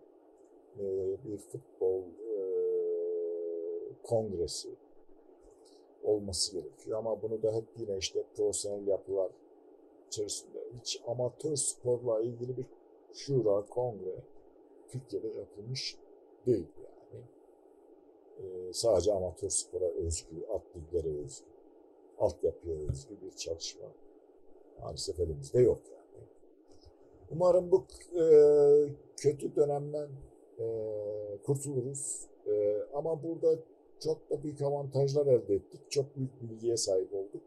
[0.78, 0.84] e,
[1.24, 1.85] bir futbol
[4.06, 4.68] kongresi
[6.04, 6.98] olması gerekiyor.
[6.98, 9.30] Ama bunu da hep yine işte profesyonel yapılar
[10.08, 12.66] içerisinde hiç amatör sporla ilgili bir
[13.14, 14.14] şura, kongre
[14.88, 15.96] Türkiye'de yapılmış
[16.46, 17.24] değil yani.
[18.38, 21.46] Ee, sadece amatör spora özgü, at liglere özgü,
[22.18, 23.86] altyapıya özgü bir çalışma
[24.82, 26.26] maalesef elimizde yok yani.
[27.30, 27.84] Umarım bu
[28.20, 28.24] e,
[29.16, 30.08] kötü dönemden
[30.58, 30.66] e,
[31.46, 32.26] kurtuluruz.
[32.46, 33.58] E, ama burada
[34.00, 35.80] çok da büyük avantajlar elde ettik.
[35.90, 37.42] Çok büyük bilgiye sahip olduk.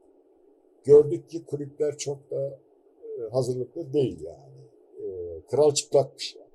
[0.84, 2.60] Gördük ki kulüpler çok da
[3.04, 4.60] e, hazırlıklı değil yani.
[5.04, 6.50] E, kral çıplakmış yani.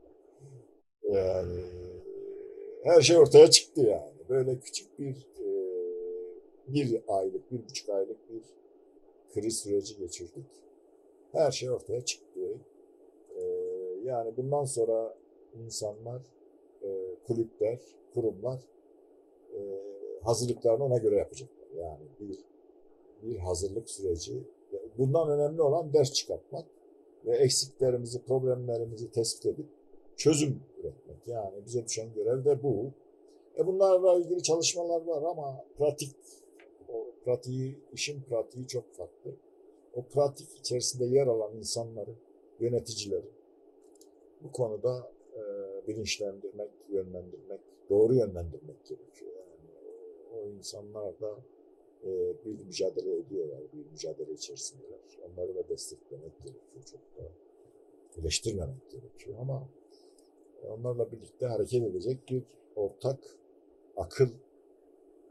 [1.17, 1.63] Yani
[2.83, 4.15] her şey ortaya çıktı yani.
[4.29, 5.49] Böyle küçük bir e,
[6.69, 8.43] bir aylık, bir buçuk aylık bir
[9.35, 10.47] kriz süreci geçirdik.
[11.33, 12.59] Her şey ortaya çıktı.
[13.37, 13.43] E,
[14.05, 15.19] yani bundan sonra
[15.65, 16.23] insanlar,
[16.83, 17.79] e, kulüpler,
[18.15, 18.61] kurumlar
[19.55, 19.61] e,
[20.23, 21.69] hazırlıklarını ona göre yapacaklar.
[21.77, 22.39] Yani bir
[23.23, 24.33] bir hazırlık süreci.
[24.99, 26.67] Bundan önemli olan ders çıkartmak
[27.27, 29.67] ve eksiklerimizi, problemlerimizi tespit edip
[30.17, 31.17] çözüm üretmek.
[31.27, 32.91] Yani bize düşen görev de bu.
[33.59, 36.17] E bunlarla ilgili çalışmalar var ama pratik,
[36.89, 39.31] o pratiği, işin pratiği çok farklı.
[39.95, 42.11] O pratik içerisinde yer alan insanları,
[42.61, 43.27] yöneticileri
[44.43, 45.43] bu konuda e,
[45.89, 49.34] bilinçlendirmek, yönlendirmek, doğru yönlendirmek gerekiyor.
[50.35, 51.39] O insanlar da
[52.05, 54.99] e, bir mücadele ediyorlar, bir mücadele içerisindeler.
[55.23, 57.31] Onları da desteklemek gerekiyor, çok da
[58.21, 59.69] eleştirmemek gerekiyor ama
[60.69, 62.43] onlarla birlikte hareket edecek bir
[62.77, 63.19] ortak
[63.97, 64.29] akıl,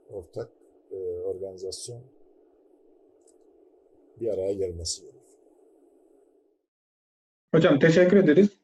[0.09, 0.49] ortak
[0.91, 2.01] e, organizasyon
[4.19, 5.23] bir araya gelmesi gerekiyor.
[7.51, 8.62] Hocam teşekkür ederiz.